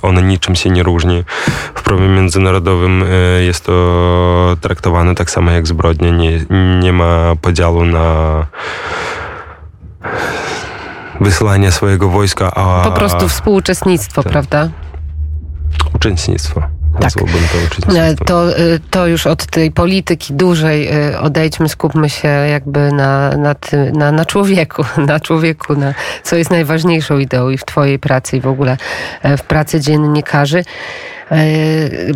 ona 0.01 0.21
niczym 0.21 0.55
się 0.55 0.69
nie 0.69 0.83
różni. 0.83 1.23
W 1.75 1.83
prawie 1.83 2.07
międzynarodowym 2.07 3.03
e, 3.03 3.43
jest 3.43 3.65
to 3.65 4.57
traktowane 4.61 5.15
tak 5.15 5.31
samo 5.31 5.51
jak 5.51 5.67
zbrodnia. 5.67 6.11
Nie, 6.11 6.45
nie 6.79 6.93
ma 6.93 7.35
podziału 7.41 7.85
na 7.85 8.45
wysyłanie 11.21 11.71
swojego 11.71 12.09
wojska, 12.09 12.51
a... 12.55 12.83
Po 12.83 12.91
prostu 12.91 13.29
współuczestnictwo, 13.29 14.23
tak. 14.23 14.31
prawda? 14.31 14.69
Uczestnictwo. 15.95 16.76
Tak. 16.99 17.11
To, 17.87 17.99
e, 17.99 18.15
to, 18.15 18.57
e, 18.57 18.79
to 18.91 19.07
już 19.07 19.27
od 19.27 19.45
tej 19.45 19.71
polityki 19.71 20.33
dużej 20.33 20.87
e, 20.87 21.19
odejdźmy, 21.19 21.69
skupmy 21.69 22.09
się 22.09 22.27
jakby 22.27 22.91
na, 22.91 23.29
na, 23.37 23.55
ty, 23.55 23.91
na, 23.91 24.11
na 24.11 24.25
człowieku, 24.25 24.85
na 25.07 25.19
człowieku, 25.19 25.75
na 25.75 25.93
co 26.23 26.35
jest 26.35 26.51
najważniejszą 26.51 27.17
ideą 27.19 27.49
i 27.49 27.57
w 27.57 27.65
Twojej 27.65 27.99
pracy 27.99 28.37
i 28.37 28.41
w 28.41 28.47
ogóle 28.47 28.77
w 29.37 29.41
pracy 29.41 29.79
dziennikarzy. 29.79 30.63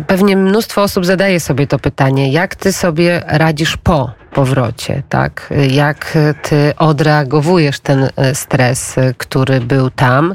Pewnie 0.06 0.36
mnóstwo 0.36 0.82
osób 0.82 1.06
zadaje 1.06 1.40
sobie 1.40 1.66
to 1.66 1.78
pytanie, 1.78 2.32
jak 2.32 2.56
ty 2.56 2.72
sobie 2.72 3.22
radzisz 3.26 3.76
po 3.76 4.10
powrocie, 4.32 5.02
tak? 5.08 5.52
Jak 5.70 6.18
ty 6.42 6.72
odreagowujesz 6.78 7.80
ten 7.80 8.08
e, 8.16 8.34
stres, 8.34 8.98
e, 8.98 9.14
który 9.18 9.60
był 9.60 9.90
tam? 9.90 10.34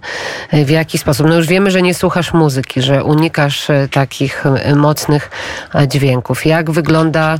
E, 0.52 0.66
w 0.66 0.70
jaki 0.70 0.98
sposób? 0.98 1.28
No 1.28 1.36
już 1.36 1.48
wiemy, 1.48 1.72
że 1.72 1.82
nie 1.82 1.94
słuchasz 1.94 2.34
muzyki, 2.34 2.82
że 2.82 3.04
unikasz 3.04 3.68
takich 3.92 4.44
mocnych 4.76 5.30
dźwięków. 5.88 6.46
Jak 6.46 6.72
wygląda, 6.72 7.40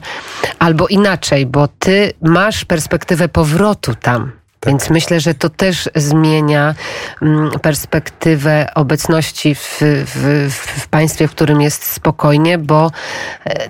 albo 0.60 0.88
inaczej, 0.88 1.46
bo 1.46 1.68
ty 1.68 2.14
masz 2.22 2.66
perspektywę 2.66 3.30
powrotu 3.30 3.96
tam. 3.96 4.32
Tak. 4.60 4.74
Więc 4.74 4.90
myślę, 4.90 5.20
że 5.20 5.34
to 5.34 5.50
też 5.50 5.90
zmienia 5.96 6.76
mm, 7.22 7.52
perspektywę 7.60 8.70
obecności 8.76 9.56
w, 9.56 9.78
w, 9.82 10.50
w 10.82 10.88
państwie, 10.88 11.28
w 11.28 11.32
którym 11.32 11.62
jest 11.62 11.84
spokojnie, 11.84 12.58
bo 12.58 12.92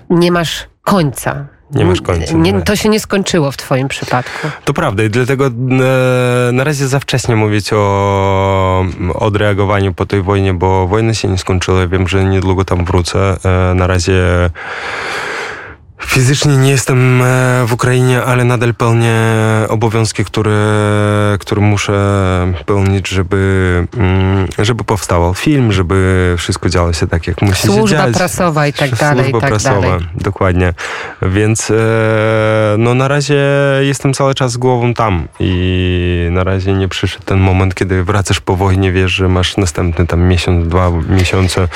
nie 0.10 0.32
masz 0.32 0.68
końca 0.82 1.58
nie 1.72 1.86
masz 1.86 2.02
końca. 2.02 2.34
Nie, 2.34 2.62
to 2.62 2.76
się 2.76 2.90
nie 2.90 3.00
skończyło 3.00 3.52
w 3.52 3.58
Twoim 3.58 3.88
przypadku. 3.88 4.48
To 4.66 4.74
prawda 4.74 5.04
i 5.04 5.10
dlatego 5.10 5.48
e, 5.48 5.52
na 6.52 6.64
razie 6.64 6.88
za 6.88 7.00
wcześnie 7.00 7.36
mówić 7.36 7.74
o 7.74 8.86
odreagowaniu 9.14 9.94
po 9.94 10.06
tej 10.06 10.22
wojnie, 10.22 10.54
bo 10.54 10.88
wojna 10.88 11.14
się 11.14 11.28
nie 11.28 11.38
skończyła. 11.38 11.88
Wiem, 11.88 12.08
że 12.08 12.24
niedługo 12.24 12.66
tam 12.66 12.86
wrócę. 12.86 13.38
E, 13.46 13.74
na 13.74 13.88
razie 13.88 14.50
Fizycznie 16.02 16.58
nie 16.58 16.72
jestem 16.72 17.22
e, 17.22 17.26
w 17.66 17.74
Ukrainie, 17.74 18.24
ale 18.24 18.44
nadal 18.44 18.74
pełnię 18.74 19.16
obowiązki, 19.70 20.26
które, 20.26 20.58
które 21.40 21.62
muszę 21.62 22.54
pełnić, 22.66 23.08
żeby, 23.08 23.88
mm, 23.98 24.48
żeby 24.60 24.84
powstał 24.84 25.34
film, 25.34 25.72
żeby 25.72 26.36
wszystko 26.38 26.70
działo 26.70 26.94
się 26.94 27.08
tak, 27.08 27.28
jak 27.28 27.42
musi 27.42 27.68
Służba 27.68 27.82
się 27.82 27.88
dziać. 27.88 28.04
Służba 28.04 28.18
prasowa 28.18 28.68
i 28.68 28.74
tak 28.74 28.96
dalej. 28.96 29.24
Służba 29.24 29.40
tak 29.42 29.50
prasowa, 29.50 29.82
dalej. 29.82 30.08
dokładnie. 30.16 30.74
Więc 31.22 31.72
e, 31.72 31.76
no 32.78 32.94
na 32.94 33.08
razie 33.08 33.46
jestem 33.82 34.14
cały 34.14 34.36
czas 34.36 34.52
z 34.52 34.58
głową 34.58 34.94
tam 34.94 35.28
i 35.40 36.28
na 36.32 36.44
razie 36.44 36.74
nie 36.74 36.88
przyszedł 36.88 37.26
ten 37.26 37.40
moment, 37.40 37.76
kiedy 37.76 38.04
wracasz 38.04 38.40
po 38.40 38.56
wojnie, 38.56 38.92
wiesz, 38.92 39.12
że 39.12 39.30
masz 39.30 39.58
następny 39.58 40.08
tam 40.08 40.22
miesiąc, 40.22 40.68
dwa 40.68 40.92
miesiące 41.10 41.68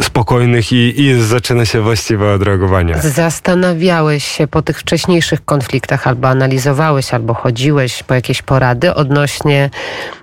spokojnych 0.00 0.72
i, 0.72 1.00
i 1.00 1.22
zaczyna 1.22 1.64
się 1.64 1.80
właściwe 1.80 2.32
odreagowanie 2.34 2.94
zastanawiałeś 3.42 4.24
się 4.24 4.46
po 4.46 4.62
tych 4.62 4.80
wcześniejszych 4.80 5.44
konfliktach, 5.44 6.06
albo 6.06 6.28
analizowałeś, 6.28 7.14
albo 7.14 7.34
chodziłeś 7.34 8.02
po 8.02 8.14
jakieś 8.14 8.42
porady 8.42 8.94
odnośnie 8.94 9.70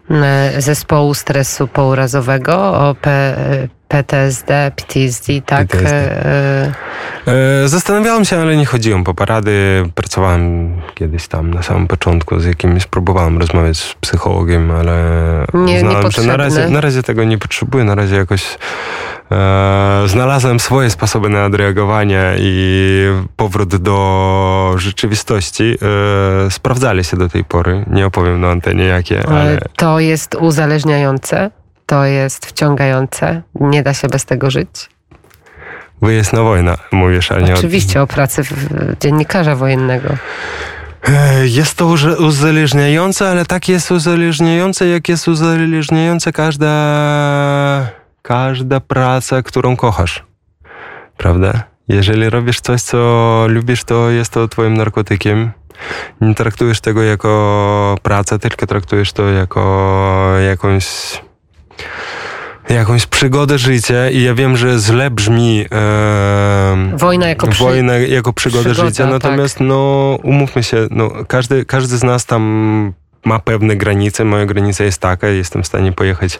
mm, 0.10 0.62
zespołu 0.62 1.13
stresu 1.13 1.67
pourazowego, 1.67 2.55
o 2.89 2.95
P, 3.01 3.36
PTSD, 3.89 4.71
PTSD, 4.75 5.41
tak? 5.45 5.67
PTSD. 5.67 6.25
E, 6.25 7.63
e, 7.63 7.67
zastanawiałem 7.67 8.25
się, 8.25 8.38
ale 8.38 8.58
nie 8.58 8.65
chodziłem 8.65 9.04
po 9.04 9.13
porady. 9.13 9.84
Pracowałem 9.95 10.73
kiedyś 10.95 11.28
tam 11.28 11.54
na 11.54 11.63
samym 11.63 11.88
początku 11.88 12.39
z 12.39 12.45
jakimś, 12.45 12.86
próbowałem 12.86 13.38
rozmawiać 13.38 13.78
z 13.78 13.93
psychologiem, 13.93 14.71
ale 14.71 14.95
nie, 15.54 15.75
uznałem, 15.75 16.12
że 16.12 16.23
na 16.23 16.38
razie, 16.38 16.69
na 16.69 16.82
razie 16.82 17.04
tego 17.04 17.23
nie 17.23 17.38
potrzebuję, 17.38 17.84
na 17.84 17.95
razie 17.95 18.15
jakoś 18.15 18.58
E, 19.32 20.04
znalazłem 20.08 20.60
swoje 20.60 20.89
sposoby 20.89 21.30
na 21.30 21.45
odreagowanie 21.45 22.36
i 22.38 23.06
powrót 23.36 23.75
do 23.75 24.73
rzeczywistości. 24.78 25.78
E, 26.47 26.52
sprawdzali 26.52 27.04
się 27.04 27.17
do 27.17 27.30
tej 27.30 27.43
pory. 27.43 27.86
Nie 27.91 28.06
opowiem 28.06 28.41
na 28.41 28.49
antenie 28.49 28.84
jakie, 28.84 29.28
ale... 29.28 29.60
To 29.75 29.99
jest 29.99 30.36
uzależniające, 30.36 31.52
to 31.89 32.06
jest 32.06 32.45
wciągające. 32.45 33.41
Nie 33.56 33.84
da 33.84 33.93
się 33.93 34.08
bez 34.08 34.25
tego 34.25 34.52
żyć. 34.52 34.89
Wyjazd 36.02 36.34
na 36.34 36.41
wojnę, 36.41 36.78
mówisz, 36.91 37.32
ale 37.32 37.43
nie 37.43 37.54
Oczywiście, 37.54 38.02
o 38.02 38.08
pracy 38.08 38.41
dziennikarza 38.99 39.56
wojennego. 39.56 40.10
Jest 41.43 41.78
to 41.78 41.86
uzależniające, 42.19 43.30
ale 43.30 43.45
tak 43.45 43.69
jest 43.69 43.91
uzależniające, 43.91 44.88
jak 44.88 45.10
jest 45.10 45.28
uzależniające 45.28 46.32
każda 46.32 46.69
każda 48.21 48.80
praca, 48.80 49.43
którą 49.43 49.78
kochasz. 49.78 50.23
Prawda? 51.17 51.63
Jeżeli 51.88 52.30
robisz 52.30 52.62
coś, 52.62 52.82
co 52.82 53.45
lubisz, 53.47 53.84
to 53.84 54.10
jest 54.10 54.34
to 54.34 54.47
twoim 54.47 54.78
narkotykiem. 54.78 55.52
Nie 56.21 56.36
traktujesz 56.36 56.82
tego 56.82 57.04
jako 57.04 57.95
pracę, 58.02 58.39
tylko 58.39 58.67
traktujesz 58.67 59.13
to 59.13 59.23
jako 59.28 60.36
jakąś 60.49 60.86
jakąś 62.70 63.06
przygodę 63.06 63.58
życia 63.58 64.10
i 64.10 64.22
ja 64.24 64.34
wiem, 64.34 64.58
że 64.58 64.78
źle 64.80 65.12
brzmi 65.12 65.65
e, 65.72 66.98
wojna 66.98 67.28
jako, 67.28 67.48
przy... 67.48 67.63
wojna 67.63 67.94
jako 67.94 68.34
przygoda, 68.34 68.63
przygoda 68.63 68.89
życia, 68.89 69.08
natomiast 69.08 69.58
tak. 69.58 69.68
no 69.68 70.18
umówmy 70.24 70.63
się, 70.63 70.88
no, 70.92 71.12
każdy, 71.28 71.65
każdy 71.65 71.98
z 71.98 72.04
nas 72.04 72.26
tam 72.26 72.94
ma 73.25 73.39
pewne 73.39 73.75
granice. 73.75 74.25
Moja 74.25 74.45
granica 74.45 74.84
jest 74.84 75.01
taka, 75.01 75.27
jestem 75.27 75.63
w 75.63 75.67
stanie 75.67 75.91
pojechać 75.91 76.39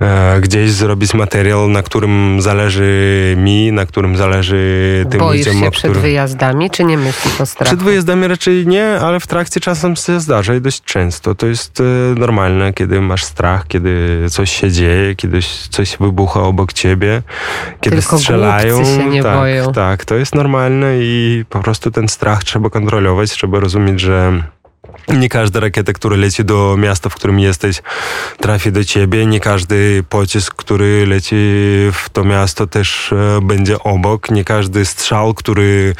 e, 0.00 0.40
gdzieś, 0.40 0.70
zrobić 0.70 1.14
materiał, 1.14 1.68
na 1.68 1.82
którym 1.82 2.40
zależy 2.40 3.34
mi, 3.38 3.72
na 3.72 3.86
którym 3.86 4.16
zależy 4.16 5.06
tym 5.10 5.20
Boisz 5.20 5.46
ludziom. 5.46 5.62
się 5.62 5.70
przed 5.70 5.82
którym... 5.90 6.02
wyjazdami, 6.02 6.70
czy 6.70 6.84
nie 6.84 6.98
myślisz 6.98 7.40
o 7.40 7.46
strachu? 7.46 7.64
Przed 7.76 7.82
wyjazdami 7.82 8.28
raczej 8.28 8.66
nie, 8.66 9.00
ale 9.00 9.20
w 9.20 9.26
trakcie 9.26 9.60
czasem 9.60 9.96
się 9.96 10.20
zdarza 10.20 10.54
i 10.54 10.60
dość 10.60 10.82
często. 10.82 11.34
To 11.34 11.46
jest 11.46 11.80
e, 11.80 11.84
normalne, 12.18 12.72
kiedy 12.72 13.00
masz 13.00 13.24
strach, 13.24 13.66
kiedy 13.66 14.08
coś 14.30 14.50
się 14.52 14.70
dzieje, 14.70 15.14
kiedy 15.14 15.38
coś 15.70 15.96
wybucha 16.00 16.40
obok 16.42 16.72
ciebie, 16.72 17.22
kiedy 17.80 17.96
Tylko 17.96 18.18
strzelają. 18.18 18.84
się 18.84 19.04
nie 19.10 19.22
tak, 19.22 19.36
boją. 19.38 19.72
tak, 19.72 20.04
to 20.04 20.14
jest 20.14 20.34
normalne 20.34 20.94
i 20.98 21.44
po 21.50 21.60
prostu 21.60 21.90
ten 21.90 22.08
strach 22.08 22.44
trzeba 22.44 22.70
kontrolować, 22.70 23.30
trzeba 23.30 23.60
rozumieć, 23.60 24.00
że 24.00 24.42
nie 25.08 25.28
każda 25.28 25.60
rakieta, 25.60 25.92
która 25.92 26.16
leci 26.16 26.44
do 26.44 26.76
miasta, 26.78 27.08
w 27.08 27.14
którym 27.14 27.40
jesteś, 27.40 27.82
trafi 28.40 28.72
do 28.72 28.84
ciebie. 28.84 29.26
Nie 29.26 29.40
każdy 29.40 30.04
pocisk, 30.08 30.54
który 30.54 31.06
leci 31.06 31.36
w 31.92 32.10
to 32.12 32.24
miasto, 32.24 32.66
też 32.66 33.12
e, 33.12 33.40
będzie 33.42 33.78
obok. 33.78 34.30
Nie 34.30 34.44
każdy 34.44 34.84
strzał, 34.84 35.34
który 35.34 35.94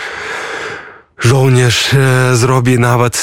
żołnierz 1.18 1.94
e, 1.94 2.36
zrobi 2.36 2.78
nawet 2.78 3.16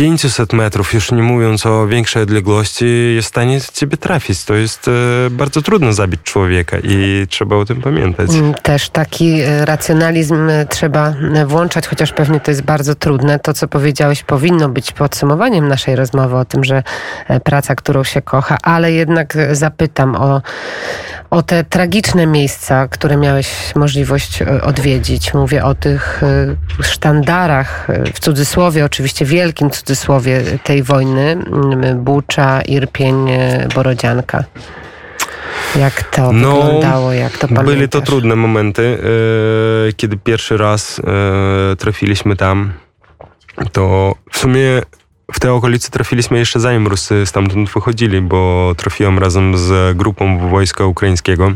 500 0.00 0.52
metrów, 0.52 0.94
już 0.94 1.12
nie 1.12 1.22
mówiąc 1.22 1.66
o 1.66 1.86
większej 1.86 2.22
odległości, 2.22 3.14
jest 3.14 3.28
w 3.28 3.28
stanie 3.28 3.60
ciebie 3.72 3.96
trafić. 3.96 4.44
To 4.44 4.54
jest 4.54 4.88
e, 4.88 5.30
bardzo 5.30 5.62
trudno 5.62 5.92
zabić 5.92 6.20
człowieka 6.22 6.76
i 6.82 7.26
trzeba 7.28 7.56
o 7.56 7.64
tym 7.64 7.82
pamiętać. 7.82 8.30
Mm, 8.30 8.54
też 8.54 8.90
taki 8.90 9.40
e, 9.40 9.64
racjonalizm 9.64 10.48
e, 10.48 10.66
trzeba 10.66 11.14
włączać, 11.46 11.88
chociaż 11.88 12.12
pewnie 12.12 12.40
to 12.40 12.50
jest 12.50 12.62
bardzo 12.62 12.94
trudne. 12.94 13.38
To, 13.38 13.54
co 13.54 13.68
powiedziałeś, 13.68 14.22
powinno 14.22 14.68
być 14.68 14.92
podsumowaniem 14.92 15.68
naszej 15.68 15.96
rozmowy 15.96 16.36
o 16.36 16.44
tym, 16.44 16.64
że 16.64 16.82
praca, 17.44 17.74
którą 17.74 18.04
się 18.04 18.22
kocha, 18.22 18.58
ale 18.62 18.92
jednak 18.92 19.36
zapytam 19.52 20.14
o, 20.14 20.42
o 21.30 21.42
te 21.42 21.64
tragiczne 21.64 22.26
miejsca, 22.26 22.88
które 22.88 23.16
miałeś 23.16 23.48
możliwość 23.76 24.42
odwiedzić. 24.62 25.34
Mówię 25.34 25.64
o 25.64 25.74
tych 25.74 26.22
sztandarach, 26.82 27.88
w 28.14 28.20
cudzysłowie 28.20 28.84
oczywiście 28.84 29.24
wielkim 29.24 29.70
cudzysłowie, 29.70 30.42
tej 30.64 30.82
wojny, 30.82 31.36
Bucza, 31.96 32.62
Irpień, 32.62 33.30
e, 33.30 33.68
Borodzianka. 33.74 34.44
Jak 35.76 36.02
to 36.02 36.32
no, 36.32 36.62
wyglądało, 36.62 37.12
jak 37.12 37.32
to 37.32 37.48
pamiętasz? 37.48 37.66
Byli 37.66 37.88
to 37.88 38.00
trudne 38.00 38.36
momenty. 38.36 38.98
E, 39.88 39.92
kiedy 39.92 40.16
pierwszy 40.16 40.56
raz 40.56 41.00
e, 41.72 41.76
trafiliśmy 41.76 42.36
tam, 42.36 42.72
to 43.72 44.14
w 44.30 44.38
sumie 44.38 44.82
w 45.32 45.40
te 45.40 45.52
okolice 45.52 45.90
trafiliśmy 45.90 46.38
jeszcze 46.38 46.60
zanim 46.60 46.86
Rusy 46.86 47.26
stamtąd 47.26 47.70
wychodzili, 47.70 48.20
bo 48.20 48.72
trafiłem 48.76 49.18
razem 49.18 49.58
z 49.58 49.96
grupą 49.96 50.48
wojska 50.50 50.84
ukraińskiego 50.84 51.52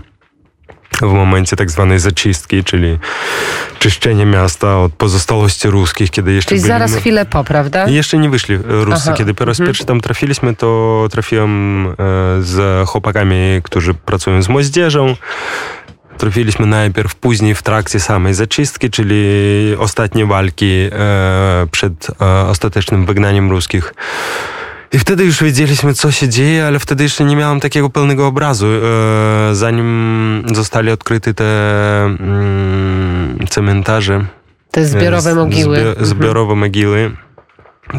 w 1.00 1.12
momencie 1.12 1.56
tak 1.56 1.70
zwanej 1.70 1.98
zaczystki, 1.98 2.64
czyli 2.64 2.98
czyszczenie 3.78 4.26
miasta 4.26 4.78
od 4.78 4.92
pozostałości 4.92 5.68
ruskich, 5.68 6.10
kiedy 6.10 6.32
jeszcze 6.32 6.48
Czyli 6.48 6.60
byli... 6.60 6.68
zaraz 6.68 6.94
chwilę 6.94 7.26
po, 7.26 7.44
prawda? 7.44 7.88
Jeszcze 7.88 8.18
nie 8.18 8.30
wyszli 8.30 8.56
Rusy. 8.64 9.02
Aha. 9.06 9.14
Kiedy 9.18 9.34
po 9.34 9.44
raz 9.44 9.60
mhm. 9.60 9.68
pierwszy 9.68 9.84
tam 9.84 10.00
trafiliśmy, 10.00 10.56
to 10.56 11.06
trafiłem 11.10 11.86
e, 11.86 11.94
z 12.40 12.88
chłopakami, 12.88 13.60
którzy 13.62 13.94
pracują 13.94 14.42
z 14.42 14.48
moździerzą. 14.48 15.16
Trafiliśmy 16.18 16.66
najpierw, 16.66 17.14
później 17.14 17.54
w 17.54 17.62
trakcie 17.62 18.00
samej 18.00 18.34
zaczystki, 18.34 18.90
czyli 18.90 19.16
ostatnie 19.78 20.26
walki 20.26 20.88
e, 20.92 21.66
przed 21.70 22.10
e, 22.20 22.46
ostatecznym 22.46 23.06
wygnaniem 23.06 23.50
ruskich. 23.50 23.94
I 24.92 24.98
wtedy 24.98 25.24
już 25.24 25.42
wiedzieliśmy, 25.42 25.94
co 25.94 26.10
się 26.10 26.28
dzieje, 26.28 26.66
ale 26.66 26.78
wtedy 26.78 27.02
jeszcze 27.02 27.24
nie 27.24 27.36
miałem 27.36 27.60
takiego 27.60 27.90
pełnego 27.90 28.26
obrazu. 28.26 28.66
E, 28.66 29.54
zanim 29.54 30.42
zostali 30.54 30.90
odkryte 30.90 31.34
te 31.34 31.44
mm, 32.04 33.38
cementarze. 33.50 34.24
Te 34.70 34.86
zbiorowe 34.86 35.34
mogiły. 35.34 35.76
Zbi 35.76 35.88
mhm. 35.88 36.06
zbiorowe 36.06 36.52
mhm. 36.52 36.58
mogiły. 36.58 37.10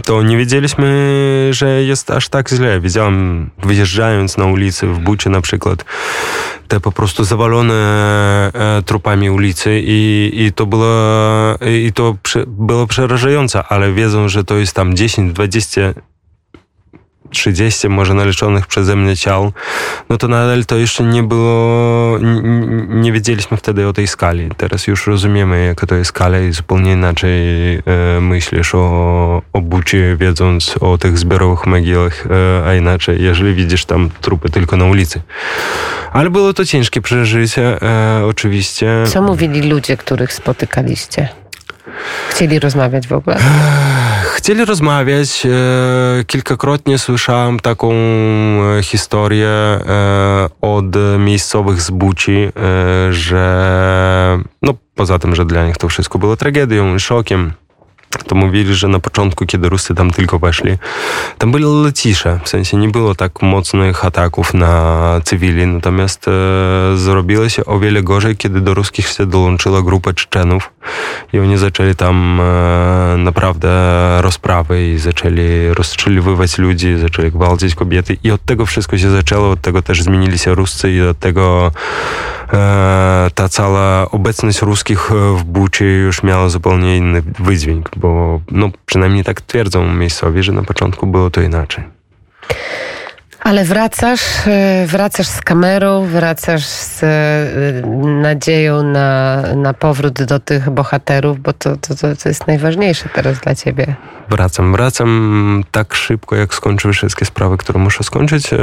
To 0.03 0.23
nie 0.23 0.37
wiedzieliśmy, 0.37 1.49
że 1.51 1.83
jest 1.83 2.11
aż 2.11 2.29
tak 2.29 2.49
źle. 2.49 2.79
Widziałem, 2.79 3.49
wyjeżdżając 3.63 4.37
na 4.37 4.45
ulicy 4.45 4.87
w 4.87 4.99
Bucie 4.99 5.29
na 5.29 5.41
przykład, 5.41 5.85
te 6.67 6.79
po 6.79 6.91
prostu 6.91 7.23
zawalone 7.23 7.73
e, 8.53 8.81
trupami 8.85 9.29
ulicy 9.29 9.81
i, 9.83 10.31
i 10.33 10.53
to 10.53 10.65
było, 10.65 10.95
i 11.85 11.91
to 11.93 12.15
prze, 12.23 12.43
było 12.47 12.87
przerażające, 12.87 13.63
ale 13.63 13.93
wiedzą, 13.93 14.29
że 14.29 14.43
to 14.43 14.55
jest 14.55 14.73
tam 14.73 14.93
10-20 14.93 15.93
30 17.29 17.89
może 17.89 18.13
naliczonych 18.13 18.67
przeze 18.67 18.95
mnie 18.95 19.17
ciał, 19.17 19.51
no 20.09 20.17
to 20.17 20.27
nadal 20.27 20.65
to 20.65 20.77
jeszcze 20.77 21.03
nie 21.03 21.23
było, 21.23 22.19
nie, 22.19 22.41
nie 22.87 23.11
wiedzieliśmy 23.11 23.57
wtedy 23.57 23.87
o 23.87 23.93
tej 23.93 24.07
skali. 24.07 24.49
Teraz 24.57 24.87
już 24.87 25.07
rozumiemy, 25.07 25.65
jaka 25.65 25.87
to 25.87 25.95
jest 25.95 26.09
skala 26.09 26.39
i 26.39 26.51
zupełnie 26.51 26.91
inaczej 26.91 27.31
e, 27.75 27.81
myślisz 28.21 28.75
o, 28.75 29.41
o 29.53 29.61
bucie, 29.61 30.17
wiedząc 30.19 30.75
o 30.81 30.97
tych 30.97 31.17
zbiorowych 31.17 31.67
mogiłach, 31.67 32.27
e, 32.27 32.67
a 32.67 32.75
inaczej, 32.75 33.23
jeżeli 33.23 33.53
widzisz 33.53 33.85
tam 33.85 34.09
trupy 34.21 34.49
tylko 34.49 34.77
na 34.77 34.85
ulicy. 34.85 35.21
Ale 36.13 36.29
było 36.29 36.53
to 36.53 36.65
ciężkie 36.65 37.01
przeżycie, 37.01 37.81
e, 37.81 38.25
oczywiście. 38.25 39.03
Co 39.07 39.21
mówili 39.21 39.69
ludzie, 39.69 39.97
których 39.97 40.33
spotykaliście? 40.33 41.44
Chcieli 42.29 42.59
rozmawiać 42.59 43.07
w 43.07 43.13
ogóle? 43.13 43.37
Chcieli 44.35 44.65
rozmawiać. 44.65 45.45
E, 45.45 46.23
kilkakrotnie 46.23 46.99
słyszałem 46.99 47.59
taką 47.59 47.91
e, 47.93 48.83
historię 48.83 49.47
e, 49.47 49.79
od 50.61 50.85
miejscowych 51.19 51.81
z 51.81 51.91
Buci, 51.91 52.49
że 53.09 54.39
no 54.61 54.73
poza 54.95 55.19
tym, 55.19 55.35
że 55.35 55.45
dla 55.45 55.65
nich 55.65 55.77
to 55.77 55.89
wszystko 55.89 56.19
było 56.19 56.35
tragedią 56.35 56.95
i 56.95 56.99
szokiem, 56.99 57.53
to 58.23 58.35
mówili, 58.35 58.75
że 58.75 58.87
na 58.87 58.99
początku, 58.99 59.45
kiedy 59.45 59.69
Rusy 59.69 59.95
tam 59.95 60.11
tylko 60.11 60.39
weszli, 60.39 60.77
tam 61.37 61.51
byli 61.51 61.65
lecisze, 61.83 62.39
w 62.43 62.49
sensie 62.49 62.77
nie 62.77 62.87
było 62.87 63.15
tak 63.15 63.41
mocnych 63.41 64.05
ataków 64.05 64.53
na 64.53 65.21
cywili, 65.23 65.67
natomiast 65.67 66.27
e, 66.27 66.31
zrobiło 66.97 67.49
się 67.49 67.65
o 67.65 67.79
wiele 67.79 68.03
gorzej, 68.03 68.37
kiedy 68.37 68.61
do 68.61 68.73
ruskich 68.73 69.07
się 69.07 69.25
dołączyła 69.25 69.81
grupa 69.81 70.13
Czeczenów 70.13 70.71
i 71.33 71.39
oni 71.39 71.57
zaczęli 71.57 71.95
tam 71.95 72.41
e, 72.41 73.17
naprawdę 73.17 73.71
rozprawy 74.21 74.87
i 74.87 74.97
zaczęli 74.97 75.69
rozstrzeliwywać 75.73 76.57
ludzi, 76.57 76.97
zaczęli 76.97 77.31
gwałcić 77.31 77.75
kobiety. 77.75 78.17
I 78.23 78.31
od 78.31 78.45
tego 78.45 78.65
wszystko 78.65 78.97
się 78.97 79.09
zaczęło, 79.09 79.51
od 79.51 79.61
tego 79.61 79.81
też 79.81 80.03
zmienili 80.03 80.39
się 80.39 80.55
Ruscy 80.55 80.91
i 80.91 81.01
od 81.01 81.19
tego 81.19 81.71
ta 83.35 83.49
cała 83.49 84.11
obecność 84.11 84.61
ruskich 84.61 85.09
w 85.11 85.43
Buczy 85.43 85.85
już 85.85 86.23
miała 86.23 86.49
zupełnie 86.49 86.97
inny 86.97 87.21
wydźwięk, 87.39 87.89
bo 87.95 88.41
no, 88.51 88.69
przynajmniej 88.85 89.23
tak 89.23 89.41
twierdzą 89.41 89.93
miejscowi, 89.93 90.43
że 90.43 90.51
na 90.51 90.63
początku 90.63 91.07
było 91.07 91.29
to 91.29 91.41
inaczej. 91.41 91.83
Ale 93.45 93.63
wracasz, 93.63 94.47
e, 94.47 94.85
wracasz 94.87 95.27
z 95.27 95.41
kamerą, 95.41 96.05
wracasz 96.05 96.65
z 96.65 97.03
e, 97.03 97.87
nadzieją 98.07 98.83
na, 98.83 99.41
na 99.55 99.73
powrót 99.73 100.23
do 100.23 100.39
tych 100.39 100.69
bohaterów, 100.69 101.39
bo 101.39 101.53
to, 101.53 101.77
to, 101.77 101.95
to 102.23 102.29
jest 102.29 102.47
najważniejsze 102.47 103.09
teraz 103.09 103.39
dla 103.39 103.55
ciebie. 103.55 103.95
Wracam, 104.29 104.71
wracam 104.71 105.63
tak 105.71 105.95
szybko, 105.95 106.35
jak 106.35 106.53
skończę 106.53 106.93
wszystkie 106.93 107.25
sprawy, 107.25 107.57
które 107.57 107.79
muszę 107.79 108.03
skończyć. 108.03 108.53
E, 108.53 108.57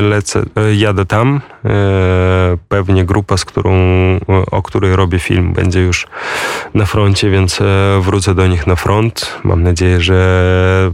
lecę, 0.00 0.42
jadę 0.76 1.06
tam. 1.06 1.40
Pewnie 2.68 3.04
grupa, 3.04 3.36
z 3.36 3.44
którą, 3.44 3.72
o 4.50 4.62
której 4.62 4.96
robię 4.96 5.18
film, 5.18 5.52
będzie 5.52 5.80
już 5.80 6.06
na 6.74 6.86
froncie, 6.86 7.30
więc 7.30 7.58
wrócę 8.00 8.34
do 8.34 8.46
nich 8.46 8.66
na 8.66 8.76
front. 8.76 9.38
Mam 9.44 9.62
nadzieję, 9.62 10.00
że 10.00 10.90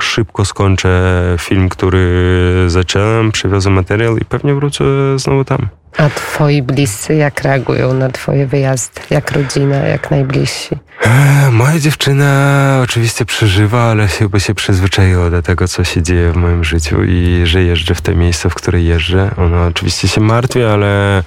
szybko 0.00 0.44
skończę 0.44 1.36
film, 1.40 1.68
który 1.68 2.64
zacząłem, 2.66 3.32
przywiozę 3.32 3.70
materiał 3.70 4.16
i 4.16 4.24
pewnie 4.24 4.54
wrócę 4.54 4.84
znowu 5.16 5.44
tam. 5.44 5.68
A 5.98 6.08
twoi 6.10 6.62
bliscy 6.62 7.14
jak 7.14 7.42
reagują 7.42 7.94
na 7.94 8.08
twoje 8.08 8.46
wyjazdy? 8.46 9.00
Jak 9.10 9.32
rodzina, 9.32 9.76
jak 9.76 10.10
najbliżsi? 10.10 10.76
E, 11.02 11.50
moja 11.50 11.78
dziewczyna 11.78 12.80
oczywiście 12.84 13.24
przeżywa, 13.24 13.82
ale 13.82 14.08
chyba 14.08 14.40
się 14.40 14.54
przyzwyczaiła 14.54 15.30
do 15.30 15.42
tego, 15.42 15.68
co 15.68 15.84
się 15.84 16.02
dzieje 16.02 16.32
w 16.32 16.36
moim 16.36 16.64
życiu 16.64 17.04
i 17.04 17.40
że 17.44 17.62
jeżdżę 17.62 17.94
w 17.94 18.00
te 18.00 18.14
miejsca, 18.14 18.48
w 18.48 18.54
które 18.54 18.80
jeżdżę. 18.80 19.30
Ona 19.36 19.66
oczywiście 19.66 20.08
się 20.08 20.20
martwi, 20.20 20.62
ale 20.62 21.22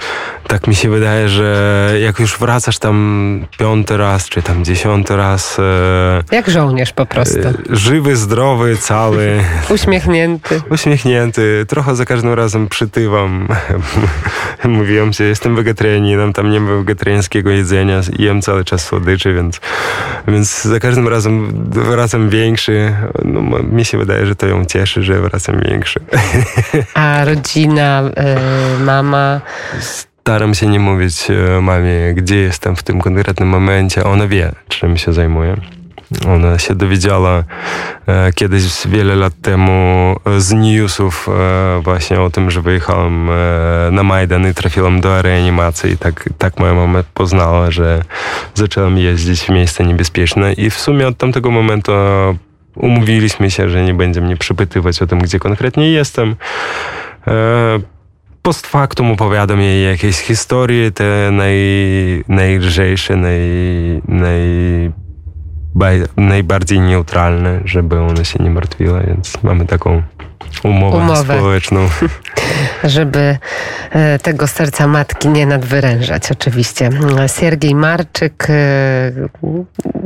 tak 0.48 0.68
mi 0.68 0.76
się 0.76 0.90
wydaje, 0.90 1.30
że 1.30 1.92
jak 2.02 2.20
już 2.20 2.38
wracasz 2.38 2.80
tam 2.80 3.46
piąty 3.58 3.98
raz, 3.98 4.30
czy 4.30 4.42
tam 4.42 4.66
dziesiąty 4.66 5.16
raz... 5.16 5.60
E, 5.60 6.36
jak 6.36 6.50
żołnierz 6.50 6.94
po 6.94 7.06
prostu. 7.06 7.40
E, 7.40 7.54
żywy, 7.70 8.16
zdrowy, 8.16 8.78
cały. 8.78 9.44
Uśmiechnięty. 9.70 10.62
Uśmiechnięty. 10.70 11.66
Trochę 11.68 11.96
za 11.96 12.06
każdym 12.06 12.34
razem 12.34 12.68
przytywam. 12.68 13.48
Mówiłem, 14.80 15.14
że 15.14 15.24
jestem 15.24 15.56
wegetarianinem, 15.56 16.34
tam 16.34 16.52
nie 16.52 16.60
ma 16.60 16.76
wegetariańskiego 16.76 17.50
jedzenia, 17.50 18.02
jem 18.20 18.42
cały 18.42 18.66
czas 18.66 18.86
słodyczy, 18.86 19.34
więc 19.34 19.62
więc 20.28 20.64
za 20.64 20.80
każdym 20.80 21.08
razem 21.08 21.64
wracam 21.70 22.30
większy. 22.30 22.94
No, 23.26 23.42
mi 23.72 23.86
się 23.86 23.98
wydaje, 23.98 24.26
że 24.26 24.36
to 24.36 24.48
ją 24.48 24.66
cieszy, 24.66 25.04
że 25.04 25.22
wracam 25.22 25.60
większy. 25.60 26.00
A 26.94 27.26
rodzina, 27.26 28.04
y, 28.80 28.84
mama? 28.84 29.42
Staram 29.80 30.54
się 30.54 30.68
nie 30.68 30.80
mówić 30.80 31.28
e, 31.30 31.62
mamie, 31.62 32.14
gdzie 32.14 32.36
jestem 32.36 32.76
w 32.76 32.84
tym 32.84 33.02
konkretnym 33.02 33.50
momencie. 33.50 34.04
Ona 34.04 34.28
wie, 34.28 34.52
czym 34.68 34.98
się 34.98 35.14
zajmuję. 35.14 35.58
Ona 36.28 36.60
się 36.60 36.76
dowiedziała 36.76 37.44
e, 38.08 38.34
kiedyś 38.34 38.64
wiele 38.88 39.16
lat 39.16 39.34
temu 39.42 40.16
e, 40.26 40.42
z 40.42 40.54
newsów 40.54 41.30
e, 41.30 41.82
właśnie 41.84 42.22
o 42.22 42.30
tym, 42.30 42.52
że 42.52 42.62
wyjechałem 42.62 43.30
e, 43.30 43.34
na 43.92 44.04
Majdan 44.04 44.50
i 44.50 44.54
trafiłem 44.54 45.02
do 45.02 45.22
reanimacji. 45.22 45.92
I 45.92 45.98
tak, 45.98 46.30
tak 46.38 46.60
moja 46.60 46.74
mama 46.74 47.04
poznała, 47.14 47.72
że 47.72 48.04
zacząłem 48.54 48.98
jeździć 48.98 49.42
w 49.42 49.50
miejsce 49.50 49.86
niebezpieczne 49.86 50.54
i 50.54 50.70
w 50.70 50.80
sumie 50.80 51.08
od 51.08 51.18
tamtego 51.18 51.52
momentu 51.52 51.92
umówiliśmy 52.76 53.52
się, 53.52 53.70
że 53.70 53.84
nie 53.84 53.94
będzie 53.94 54.22
mnie 54.22 54.38
przypytywać 54.38 55.02
o 55.02 55.08
tym, 55.08 55.20
gdzie 55.20 55.40
konkretnie 55.40 55.92
jestem. 55.92 56.36
E, 57.28 57.80
post 58.42 58.68
factum 58.68 59.12
opowiadam 59.12 59.62
jej 59.62 59.86
jakieś 59.86 60.16
historie, 60.16 60.92
te 60.92 61.30
naj, 61.32 61.58
najlżejsze, 62.28 63.16
naj, 63.16 63.42
naj 64.08 64.42
najbardziej 66.18 66.80
neutralne, 66.80 67.60
żeby 67.66 68.00
one 68.00 68.26
się 68.26 68.44
nie 68.44 68.50
martwiły, 68.50 69.04
więc 69.08 69.44
mamy 69.44 69.66
taką 69.66 70.04
umowę, 70.64 70.98
umowę. 70.98 71.38
społeczną. 71.38 71.90
żeby 72.84 73.38
e, 73.92 74.20
tego 74.20 74.48
serca 74.48 74.88
matki 74.88 75.28
nie 75.28 75.46
nadwyrężać, 75.46 76.32
oczywiście. 76.32 76.90
Siergiej 77.40 77.76
Marczyk, 77.76 78.48
e, 78.50 79.12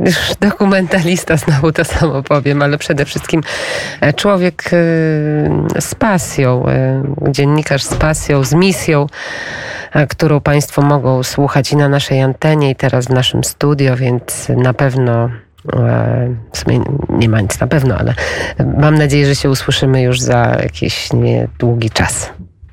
już 0.04 0.34
dokumentalista, 0.40 1.36
znowu 1.36 1.72
to 1.72 1.84
samo 1.84 2.22
powiem, 2.22 2.62
ale 2.62 2.78
przede 2.78 3.04
wszystkim 3.04 3.40
e, 4.00 4.12
człowiek 4.12 4.70
z 5.80 5.94
pasją, 5.94 6.64
dziennikarz 7.28 7.82
z 7.82 7.94
pasją, 7.94 8.44
z 8.44 8.54
misją, 8.54 9.06
którą 10.08 10.40
Państwo 10.40 10.82
mogą 10.82 11.22
słuchać 11.22 11.72
i 11.72 11.76
na 11.76 11.88
naszej 11.88 12.20
antenie, 12.20 12.70
i 12.70 12.76
teraz 12.76 13.06
w 13.06 13.10
naszym 13.10 13.44
studio, 13.44 13.96
więc 13.96 14.48
na 14.48 14.74
pewno 14.74 15.30
w 16.52 16.58
sumie 16.58 16.80
nie 17.08 17.28
ma 17.28 17.40
nic 17.40 17.60
na 17.60 17.66
pewno, 17.66 17.96
ale 17.96 18.14
mam 18.78 18.94
nadzieję, 18.94 19.26
że 19.26 19.34
się 19.34 19.50
usłyszymy 19.50 20.02
już 20.02 20.20
za 20.20 20.56
jakiś 20.62 21.12
niedługi 21.12 21.90
czas. 21.90 22.30